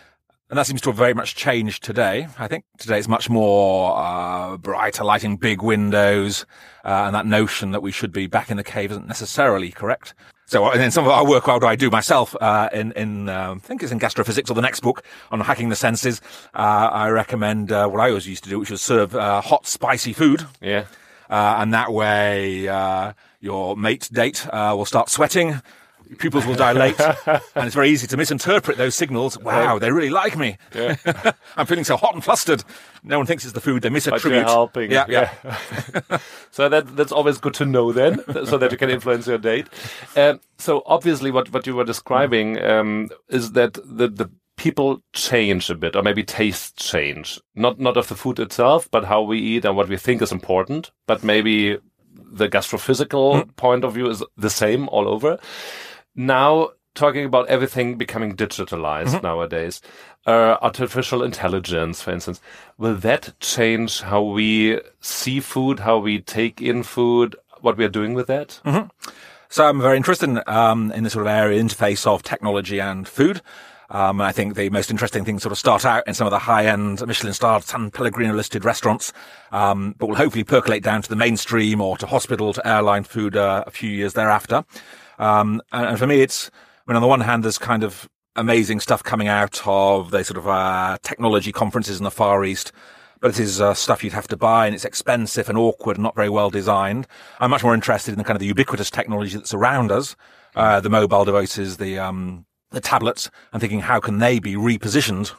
and 0.49 0.59
that 0.59 0.67
seems 0.67 0.81
to 0.83 0.91
have 0.91 0.97
very 0.97 1.15
much 1.15 1.35
changed 1.35 1.83
today. 1.83 2.29
I 2.39 2.47
think 2.47 2.65
today 2.79 2.99
it's 2.99 3.09
much 3.09 3.29
more 3.29 3.99
uh, 3.99 4.57
brighter 4.59 5.03
lighting, 5.03 5.39
big 5.39 5.63
windows, 5.63 6.47
uh, 6.85 7.05
and 7.07 7.15
that 7.17 7.27
notion 7.27 7.73
that 7.73 7.83
we 7.83 7.91
should 7.91 8.13
be 8.13 8.29
back 8.29 8.51
in 8.51 8.57
the 8.57 8.63
cave 8.63 8.93
isn't 8.93 9.09
necessarily 9.09 9.73
correct. 9.73 10.15
So, 10.49 10.71
and 10.71 10.81
then 10.81 10.93
some 10.93 11.05
of 11.05 11.11
our 11.11 11.27
work, 11.27 11.49
what 11.49 11.61
do 11.61 11.67
I 11.67 11.75
do 11.75 11.91
myself 11.91 12.37
uh, 12.41 12.69
in 12.73 12.93
in 12.93 13.29
um, 13.29 13.61
I 13.65 13.67
think 13.67 13.83
it's 13.83 13.91
in 13.91 13.99
gastrophysics 13.99 14.49
or 14.49 14.55
the 14.55 14.63
next 14.63 14.81
book 14.81 15.03
on 15.33 15.41
hacking 15.41 15.71
the 15.71 15.77
senses. 15.77 16.21
Uh, 16.55 16.91
I 16.93 17.09
recommend 17.09 17.73
uh, 17.73 17.89
what 17.89 18.01
I 18.01 18.11
always 18.11 18.29
used 18.29 18.45
to 18.45 18.51
do, 18.51 18.61
which 18.61 18.71
was 18.71 18.81
serve 18.81 19.17
uh, 19.17 19.41
hot, 19.41 19.67
spicy 19.67 20.13
food. 20.13 20.47
Yeah. 20.61 20.85
Uh, 21.29 21.57
and 21.59 21.73
that 21.75 21.93
way, 21.93 22.69
uh, 22.69 23.13
your 23.41 23.77
mate 23.77 24.09
date 24.13 24.47
uh, 24.53 24.75
will 24.77 24.85
start 24.85 25.09
sweating, 25.09 25.61
your 26.09 26.17
pupils 26.19 26.47
will 26.47 26.55
dilate, 26.55 26.99
and 27.27 27.41
it's 27.57 27.75
very 27.75 27.89
easy 27.91 28.07
to 28.07 28.17
misinterpret 28.17 28.77
those 28.79 28.95
signals. 28.95 29.37
Wow, 29.39 29.79
they 29.81 29.91
really 29.91 30.11
like 30.11 30.37
me. 30.37 30.57
I'm 31.57 31.67
feeling 31.67 31.85
so 31.85 31.97
hot 31.97 32.15
and 32.15 32.23
flustered. 32.23 32.63
No 33.03 33.19
one 33.19 33.27
thinks 33.27 33.45
it's 33.45 33.55
the 33.55 33.61
food. 33.61 33.83
They 33.83 33.89
But 33.89 34.03
misattribute. 34.03 34.45
helping. 34.45 34.91
Yeah, 34.93 35.07
yeah. 35.09 36.19
so 36.53 36.69
that 36.69 36.97
that's 36.97 37.13
always 37.13 37.39
good 37.39 37.55
to 37.55 37.67
know 37.67 37.93
then, 37.93 38.23
so 38.47 38.57
that 38.59 38.71
you 38.71 38.79
can 38.79 38.91
influence 38.91 39.27
your 39.27 39.39
date. 39.39 39.67
Um, 40.17 40.41
so 40.59 40.83
obviously, 40.87 41.31
what 41.33 41.53
what 41.53 41.67
you 41.67 41.75
were 41.75 41.85
describing 41.85 42.63
um, 42.63 43.09
is 43.29 43.53
that 43.53 43.75
the 43.75 44.09
the 44.09 44.31
people 44.57 45.03
change 45.13 45.71
a 45.71 45.75
bit, 45.75 45.97
or 45.97 46.03
maybe 46.03 46.23
tastes 46.25 46.73
change. 46.73 47.41
Not 47.55 47.79
not 47.79 47.97
of 47.97 48.09
the 48.09 48.15
food 48.17 48.39
itself, 48.39 48.91
but 48.91 49.05
how 49.05 49.23
we 49.23 49.39
eat 49.39 49.65
and 49.65 49.77
what 49.77 49.89
we 49.89 49.97
think 49.97 50.23
is 50.23 50.33
important. 50.33 50.91
But 51.07 51.23
maybe 51.23 51.79
the 52.15 52.49
gastrophysical 52.49 53.55
point 53.57 53.85
of 53.85 53.95
view 53.95 54.09
is 54.09 54.23
the 54.37 54.51
same 54.51 54.89
all 54.89 55.09
over. 55.09 55.39
Now 56.15 56.71
talking 56.95 57.27
about 57.27 57.47
everything 57.49 57.97
becoming 57.97 58.35
digitalized 58.35 59.23
nowadays, 59.23 59.83
uh, 60.27 60.57
artificial 60.63 61.23
intelligence, 61.23 62.03
for 62.03 62.11
instance, 62.11 62.41
will 62.79 62.97
that 62.97 63.35
change 63.39 64.01
how 64.01 64.23
we 64.23 64.81
see 65.01 65.39
food, 65.39 65.81
how 65.81 65.99
we 65.99 66.21
take 66.21 66.61
in 66.61 66.83
food, 66.83 67.37
what 67.61 67.77
we 67.77 67.85
are 67.85 67.91
doing 67.91 68.15
with 68.15 68.27
that? 68.27 68.61
So 69.49 69.65
I'm 69.67 69.81
very 69.81 69.97
interested 69.97 70.29
in, 70.29 70.43
um, 70.49 70.91
in 70.93 71.05
the 71.05 71.11
sort 71.11 71.27
of 71.27 71.31
area 71.31 71.63
interface 71.63 72.07
of 72.07 72.23
technology 72.23 72.81
and 72.81 73.07
food. 73.07 73.41
Um, 73.91 74.21
I 74.21 74.33
think 74.33 74.55
the 74.55 74.71
most 74.71 74.91
interesting 74.91 75.25
things 75.25 75.43
sort 75.43 75.53
of 75.53 75.59
start 75.59 75.85
out 75.85 76.07
in 76.07 76.15
some 76.15 76.27
of 76.27 76.31
the 76.31 76.39
high-end 76.39 77.07
Michelin-starred 77.07 77.65
San 77.65 77.91
Pellegrino-listed 77.91 78.65
restaurants, 78.65 79.13
um, 79.53 79.95
but 79.99 80.09
will 80.09 80.17
hopefully 80.17 80.45
percolate 80.45 80.83
down 80.83 81.03
to 81.03 81.09
the 81.09 81.17
mainstream 81.17 81.81
or 81.81 81.97
to 81.99 82.07
hospital, 82.07 82.53
to 82.53 82.67
airline 82.67 83.05
food 83.05 83.37
uh, 83.37 83.65
a 83.67 83.71
few 83.71 83.91
years 83.91 84.15
thereafter. 84.15 84.65
Um, 85.19 85.63
and, 85.73 85.87
and 85.87 85.99
for 85.99 86.07
me, 86.07 86.21
it's, 86.21 86.51
I 86.87 86.91
mean, 86.91 86.97
on 86.97 87.03
the 87.03 87.09
one 87.09 87.21
hand, 87.21 87.45
there's 87.45 87.59
kind 87.59 87.85
of 87.85 88.09
amazing 88.35 88.81
stuff 88.81 89.03
coming 89.03 89.29
out 89.29 89.61
of 89.67 90.11
the 90.11 90.23
sort 90.25 90.37
of 90.39 90.47
uh, 90.47 90.99
technology 91.03 91.53
conferences 91.53 91.99
in 91.99 92.05
the 92.05 92.11
Far 92.11 92.45
East, 92.45 92.73
but 93.21 93.31
it 93.31 93.41
is 93.41 93.61
uh, 93.61 93.73
stuff 93.73 94.05
you'd 94.05 94.13
have 94.13 94.29
to 94.29 94.37
buy 94.37 94.67
and 94.67 94.75
it's 94.75 94.85
expensive 94.85 95.49
and 95.49 95.57
awkward 95.57 95.97
and 95.97 96.05
not 96.05 96.15
very 96.15 96.29
well 96.29 96.51
designed. 96.51 97.07
I'm 97.41 97.51
much 97.51 97.63
more 97.63 97.75
interested 97.75 98.13
in 98.13 98.19
the 98.19 98.25
kind 98.25 98.37
of 98.37 98.41
the 98.41 98.47
ubiquitous 98.47 98.91
technology 98.91 99.37
that's 99.37 99.55
around 99.55 99.91
us, 99.91 100.17
uh, 100.55 100.81
the 100.81 100.91
mobile 100.91 101.25
devices, 101.25 101.79
the 101.79 101.99
um, 101.99 102.46
the 102.71 102.81
tablets, 102.81 103.31
and 103.53 103.61
thinking 103.61 103.81
how 103.81 104.01
can 104.01 104.19
they 104.19 104.39
be 104.39 104.55
repositioned 104.55 105.33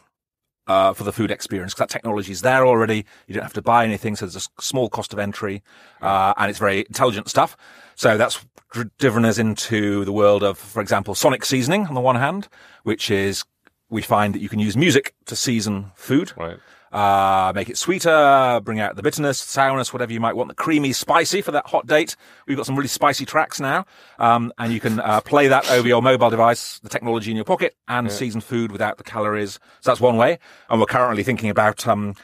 uh, 0.67 0.93
for 0.93 1.03
the 1.03 1.13
food 1.13 1.31
experience? 1.31 1.73
Because 1.73 1.87
that 1.87 1.93
technology 1.93 2.31
is 2.31 2.41
there 2.41 2.65
already. 2.65 3.05
You 3.27 3.33
don't 3.35 3.43
have 3.43 3.53
to 3.53 3.61
buy 3.61 3.83
anything, 3.83 4.15
so 4.15 4.25
there's 4.25 4.47
a 4.47 4.61
small 4.61 4.89
cost 4.89 5.13
of 5.13 5.19
entry, 5.19 5.63
uh, 6.01 6.33
and 6.37 6.49
it's 6.49 6.59
very 6.59 6.79
intelligent 6.79 7.29
stuff. 7.29 7.57
So 7.95 8.17
that's 8.17 8.45
driven 8.97 9.25
us 9.25 9.37
into 9.37 10.05
the 10.05 10.11
world 10.11 10.43
of, 10.43 10.57
for 10.57 10.81
example, 10.81 11.15
sonic 11.15 11.45
seasoning 11.45 11.87
on 11.87 11.93
the 11.93 12.01
one 12.01 12.17
hand, 12.17 12.47
which 12.83 13.09
is 13.09 13.43
we 13.89 14.01
find 14.01 14.35
that 14.35 14.41
you 14.41 14.49
can 14.49 14.59
use 14.59 14.75
music 14.75 15.13
to 15.25 15.35
season 15.35 15.91
food. 15.95 16.33
Right. 16.37 16.57
Uh, 16.97 17.53
make 17.53 17.69
it 17.69 17.77
sweeter, 17.77 18.59
bring 18.63 18.79
out 18.79 18.95
the 18.95 19.03
bitterness, 19.03 19.37
sourness, 19.37 19.93
whatever 19.93 20.11
you 20.11 20.19
might 20.19 20.35
want, 20.35 20.49
the 20.49 20.55
creamy, 20.55 20.91
spicy 20.93 21.43
for 21.43 21.51
that 21.51 21.67
hot 21.67 21.85
date. 21.85 22.15
We've 22.47 22.57
got 22.57 22.65
some 22.65 22.75
really 22.75 22.87
spicy 22.87 23.23
tracks 23.23 23.59
now. 23.59 23.85
Um, 24.17 24.51
and 24.57 24.73
you 24.73 24.79
can 24.79 24.99
uh, 24.99 25.21
play 25.21 25.47
that 25.47 25.69
over 25.69 25.87
your 25.87 26.01
mobile 26.01 26.31
device, 26.31 26.79
the 26.79 26.89
technology 26.89 27.29
in 27.29 27.35
your 27.35 27.45
pocket, 27.45 27.75
and 27.87 28.07
yeah. 28.07 28.13
season 28.13 28.41
food 28.41 28.71
without 28.71 28.97
the 28.97 29.03
calories. 29.03 29.59
So 29.81 29.91
that's 29.91 30.01
one 30.01 30.17
way. 30.17 30.39
And 30.71 30.79
we're 30.79 30.87
currently 30.87 31.21
thinking 31.21 31.51
about, 31.51 31.87
um, 31.87 32.15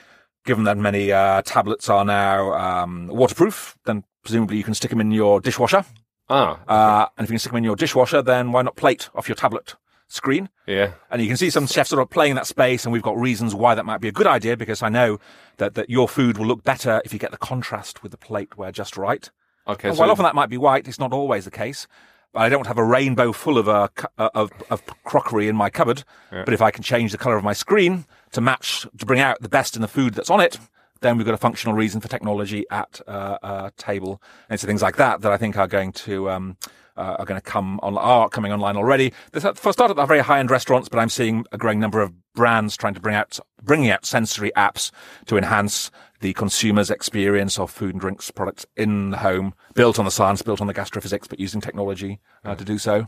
given 0.44 0.64
that 0.64 0.78
many 0.78 1.12
uh, 1.12 1.44
tablets 1.44 1.88
are 1.88 2.04
now 2.04 2.54
um, 2.54 3.10
waterproof, 3.10 3.78
then 3.86 4.04
presumably 4.24 4.58
you 4.58 4.64
can 4.64 4.74
stick 4.74 4.90
them 4.90 5.02
in 5.02 5.12
your 5.12 5.40
dishwasher. 5.40 5.86
Ah. 6.30 6.60
Uh, 6.68 7.10
and 7.16 7.26
if 7.26 7.30
you 7.30 7.34
can 7.34 7.40
stick 7.40 7.52
them 7.52 7.60
in 7.60 7.64
your 7.64 7.76
dishwasher, 7.76 8.24
then 8.24 8.52
why 8.52 8.64
not 8.64 8.76
plate 8.76 9.12
off 9.14 9.30
your 9.30 9.36
tablet 9.36 9.76
screen. 10.14 10.50
Yeah. 10.68 10.94
And 11.10 11.22
you 11.22 11.28
can 11.28 11.38
see 11.38 11.50
some 11.50 11.68
chefs 11.68 11.90
sort 11.90 12.02
of 12.02 12.10
playing 12.10 12.36
that 12.36 12.48
space, 12.48 12.86
and 12.86 12.94
we've 12.94 13.02
got 13.02 13.18
reasons 13.18 13.56
why 13.56 13.76
that 13.76 13.86
might 13.86 14.02
be 14.02 14.08
a 14.08 14.12
good 14.12 14.28
idea 14.28 14.56
because 14.56 14.82
I 14.84 14.90
know 14.90 15.20
that, 15.58 15.74
that 15.76 15.90
your 15.90 16.08
food 16.08 16.38
will 16.38 16.46
look 16.46 16.64
better 16.64 17.02
if 17.04 17.14
you 17.14 17.20
get 17.20 17.32
the 17.32 17.38
contrast 17.38 18.04
with 18.04 18.12
the 18.12 18.18
plateware 18.18 18.72
just 18.72 18.96
right. 18.98 19.30
Okay. 19.68 19.90
And 19.90 19.98
so 19.98 20.02
while 20.02 20.12
often 20.12 20.24
that 20.24 20.36
might 20.36 20.50
be 20.50 20.58
white, 20.58 20.88
it's 20.88 21.00
not 21.00 21.14
always 21.14 21.46
the 21.46 21.52
case. 21.52 21.88
But 22.34 22.42
I 22.42 22.50
don't 22.50 22.66
have 22.66 22.80
a 22.80 22.84
rainbow 22.84 23.32
full 23.32 23.60
of, 23.60 23.70
uh, 23.70 23.90
of, 24.18 24.52
of 24.72 24.84
crockery 25.04 25.48
in 25.48 25.56
my 25.56 25.70
cupboard, 25.70 26.04
yeah. 26.32 26.44
but 26.44 26.54
if 26.54 26.64
I 26.64 26.72
can 26.72 26.82
change 26.82 27.12
the 27.12 27.18
color 27.18 27.38
of 27.38 27.44
my 27.44 27.54
screen 27.54 28.06
to 28.32 28.42
match, 28.42 28.88
to 28.98 29.06
bring 29.06 29.20
out 29.20 29.40
the 29.42 29.50
best 29.50 29.76
in 29.76 29.84
the 29.84 29.88
food 29.88 30.16
that's 30.16 30.32
on 30.32 30.40
it, 30.40 30.58
then 31.04 31.18
we've 31.18 31.26
got 31.26 31.36
a 31.36 31.38
functional 31.38 31.76
reason 31.76 32.02
for 32.02 32.08
technology 32.08 32.66
at 32.72 33.00
uh, 33.08 33.38
a 33.44 33.72
table. 33.78 34.22
And 34.50 34.60
so 34.60 34.68
things 34.68 34.82
like 34.82 34.98
that 34.98 35.22
that 35.22 35.32
I 35.32 35.38
think 35.38 35.58
are 35.58 35.68
going 35.68 35.92
to 35.92 36.30
um, 36.30 36.58
uh, 36.96 37.16
are 37.20 37.26
going 37.26 37.40
to 37.40 37.46
come 37.46 37.80
on, 37.82 37.98
are 37.98 38.30
coming 38.30 38.52
online 38.52 38.78
already. 38.78 39.14
There's, 39.32 39.46
for 39.58 39.74
start 39.74 39.90
at 39.90 39.96
the 39.96 40.06
very 40.06 40.20
high 40.20 40.40
end 40.40 40.52
restaurants, 40.52 40.90
but 40.90 41.00
I'm 41.00 41.10
seeing 41.10 41.46
a 41.52 41.58
growing 41.58 41.80
number 41.80 42.02
of 42.02 42.14
brands 42.34 42.78
trying 42.78 42.94
to 42.94 43.00
bring 43.00 43.16
out, 43.16 43.40
bringing 43.62 43.90
out 43.90 44.06
sensory 44.06 44.52
apps 44.56 44.92
to 45.26 45.38
enhance 45.38 45.92
the 46.20 46.34
consumer's 46.34 46.90
experience 46.90 47.60
of 47.60 47.70
food 47.70 47.94
and 47.94 48.02
drinks 48.02 48.32
products 48.32 48.66
in 48.78 49.12
the 49.12 49.18
home, 49.18 49.54
built 49.74 50.00
on 50.00 50.06
the 50.06 50.12
science, 50.12 50.42
built 50.42 50.62
on 50.62 50.68
the 50.68 50.74
gastrophysics, 50.74 51.28
but 51.28 51.40
using 51.40 51.62
technology 51.62 52.20
uh, 52.46 52.56
to 52.56 52.64
do 52.64 52.78
so. 52.78 53.08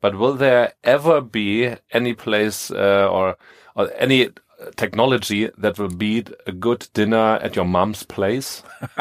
But 0.00 0.16
will 0.16 0.34
there 0.34 0.74
ever 0.84 1.20
be 1.20 1.74
any 1.90 2.14
place 2.14 2.70
uh, 2.70 3.08
or, 3.10 3.36
or 3.74 3.90
any 3.96 4.30
technology 4.76 5.50
that 5.58 5.78
will 5.78 5.88
beat 5.88 6.30
a 6.46 6.52
good 6.52 6.86
dinner 6.94 7.38
at 7.42 7.56
your 7.56 7.64
mom's 7.64 8.02
place? 8.02 8.62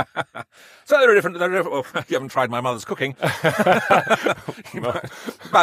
so 0.86 1.00
they're 1.00 1.13
different. 1.13 1.39
They're 1.39 1.50
different. 1.50 1.72
Well, 1.72 1.86
you 2.08 2.15
haven't 2.15 2.29
tried 2.29 2.50
my 2.50 2.62
mother's 2.62 2.86
cooking, 2.86 3.15
but 3.20 3.34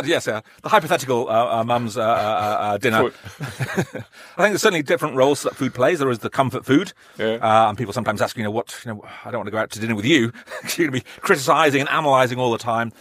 yes, 0.07 0.29
uh, 0.29 0.43
the 0.63 0.69
hypothetical 0.69 1.29
uh, 1.29 1.61
uh, 1.61 1.65
mum's 1.65 1.97
uh, 1.97 2.03
uh, 2.03 2.05
uh, 2.05 2.77
dinner. 2.79 3.07
I 3.07 3.11
think 3.43 4.05
there's 4.37 4.63
certainly 4.63 4.83
different 4.83 5.17
roles 5.17 5.43
that 5.43 5.57
food 5.57 5.75
plays. 5.75 5.99
There 5.99 6.11
is 6.11 6.21
the 6.21 6.31
comfort 6.31 6.65
food, 6.65 6.93
yeah. 7.19 7.69
and 7.69 7.79
people 7.79 7.93
sometimes 7.93 8.23
ask, 8.23 8.37
you 8.37 8.45
know, 8.45 8.51
what, 8.51 8.77
you 8.85 8.93
know, 8.93 9.05
I 9.25 9.31
don't 9.31 9.41
want 9.41 9.49
to 9.49 9.53
go 9.53 9.59
out 9.59 9.71
to 9.71 9.81
dinner 9.81 9.95
with 9.95 10.07
you. 10.07 10.33
You're 10.77 10.89
going 10.89 10.89
to 10.89 10.93
be 10.93 11.05
criticizing 11.21 11.81
and 11.81 11.91
analyzing 11.91 12.39
all 12.39 12.53
the 12.53 12.59
time 12.59 12.93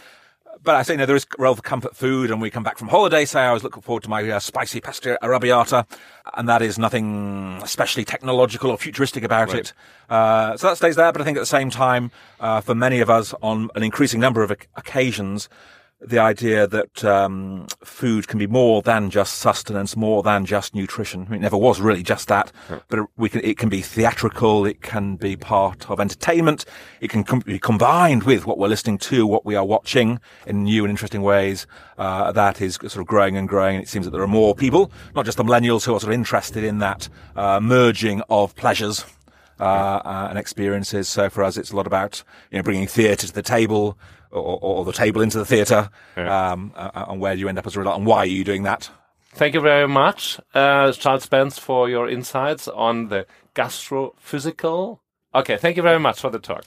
but 0.62 0.74
I 0.74 0.82
say, 0.82 0.94
you 0.94 0.98
know, 0.98 1.06
there 1.06 1.16
is 1.16 1.26
role 1.38 1.54
for 1.54 1.62
comfort 1.62 1.96
food, 1.96 2.30
and 2.30 2.40
we 2.40 2.50
come 2.50 2.62
back 2.62 2.78
from 2.78 2.88
holiday. 2.88 3.24
Say, 3.24 3.40
I 3.40 3.52
was 3.52 3.62
looking 3.62 3.82
forward 3.82 4.02
to 4.04 4.10
my 4.10 4.28
uh, 4.28 4.38
spicy 4.38 4.80
pasta 4.80 5.18
arrabbiata, 5.22 5.86
and 6.34 6.48
that 6.48 6.62
is 6.62 6.78
nothing 6.78 7.60
especially 7.62 8.04
technological 8.04 8.70
or 8.70 8.78
futuristic 8.78 9.24
about 9.24 9.48
right. 9.48 9.60
it. 9.60 9.72
Uh, 10.08 10.56
so 10.56 10.68
that 10.68 10.76
stays 10.76 10.96
there. 10.96 11.12
But 11.12 11.22
I 11.22 11.24
think 11.24 11.38
at 11.38 11.40
the 11.40 11.46
same 11.46 11.70
time, 11.70 12.10
uh, 12.40 12.60
for 12.60 12.74
many 12.74 13.00
of 13.00 13.08
us, 13.08 13.34
on 13.42 13.70
an 13.74 13.82
increasing 13.82 14.20
number 14.20 14.42
of 14.42 14.50
occasions, 14.50 15.48
the 16.00 16.18
idea 16.18 16.66
that 16.66 17.04
um, 17.04 17.66
food 17.84 18.26
can 18.26 18.38
be 18.38 18.46
more 18.46 18.80
than 18.80 19.10
just 19.10 19.38
sustenance, 19.38 19.96
more 19.96 20.22
than 20.22 20.46
just 20.46 20.74
nutrition. 20.74 21.26
I 21.26 21.30
mean, 21.30 21.40
it 21.40 21.42
never 21.42 21.58
was 21.58 21.80
really 21.80 22.02
just 22.02 22.28
that, 22.28 22.50
but 22.88 23.00
it, 23.00 23.30
can, 23.30 23.40
it 23.44 23.58
can 23.58 23.68
be 23.68 23.82
theatrical. 23.82 24.64
It 24.64 24.80
can 24.80 25.16
be 25.16 25.36
part 25.36 25.90
of 25.90 26.00
entertainment. 26.00 26.64
It 27.00 27.10
can 27.10 27.24
com- 27.24 27.40
be 27.40 27.58
combined 27.58 28.22
with 28.22 28.46
what 28.46 28.58
we're 28.58 28.68
listening 28.68 28.98
to, 28.98 29.26
what 29.26 29.44
we 29.44 29.56
are 29.56 29.64
watching 29.64 30.20
in 30.46 30.64
new 30.64 30.84
and 30.84 30.90
interesting 30.90 31.22
ways. 31.22 31.66
Uh, 31.98 32.32
that 32.32 32.62
is 32.62 32.76
sort 32.76 32.96
of 32.96 33.06
growing 33.06 33.36
and 33.36 33.46
growing. 33.46 33.76
And 33.76 33.84
it 33.84 33.88
seems 33.88 34.06
that 34.06 34.12
there 34.12 34.22
are 34.22 34.28
more 34.28 34.54
people, 34.54 34.90
not 35.14 35.26
just 35.26 35.36
the 35.36 35.44
millennials, 35.44 35.84
who 35.84 35.94
are 35.94 36.00
sort 36.00 36.04
of 36.04 36.12
interested 36.12 36.64
in 36.64 36.78
that 36.78 37.10
uh, 37.36 37.60
merging 37.60 38.22
of 38.30 38.56
pleasures. 38.56 39.04
Uh, 39.58 40.00
uh, 40.06 40.26
and 40.30 40.38
experiences. 40.38 41.06
So 41.06 41.28
for 41.28 41.44
us, 41.44 41.58
it's 41.58 41.70
a 41.70 41.76
lot 41.76 41.86
about 41.86 42.24
you 42.50 42.56
know 42.56 42.62
bringing 42.62 42.86
theatre 42.86 43.26
to 43.26 43.32
the 43.34 43.42
table, 43.42 43.98
or, 44.30 44.58
or 44.60 44.84
the 44.84 44.92
table 44.92 45.20
into 45.20 45.38
the 45.38 45.44
theatre, 45.44 45.90
yeah. 46.16 46.52
um, 46.52 46.72
and 46.76 47.20
where 47.20 47.34
do 47.34 47.40
you 47.40 47.48
end 47.48 47.58
up 47.58 47.66
as 47.66 47.76
a 47.76 47.78
result, 47.78 47.96
and 47.96 48.06
why 48.06 48.18
are 48.18 48.26
you 48.26 48.44
doing 48.44 48.62
that? 48.64 48.90
Thank 49.32 49.54
you 49.54 49.60
very 49.60 49.86
much, 49.86 50.40
uh, 50.54 50.92
Charles 50.92 51.22
Spence, 51.24 51.58
for 51.58 51.88
your 51.88 52.08
insights 52.08 52.66
on 52.68 53.08
the 53.08 53.26
gastrophysical. 53.54 54.98
Okay, 55.34 55.56
thank 55.56 55.76
you 55.76 55.82
very 55.82 56.00
much 56.00 56.20
for 56.20 56.30
the 56.30 56.38
talk. 56.40 56.64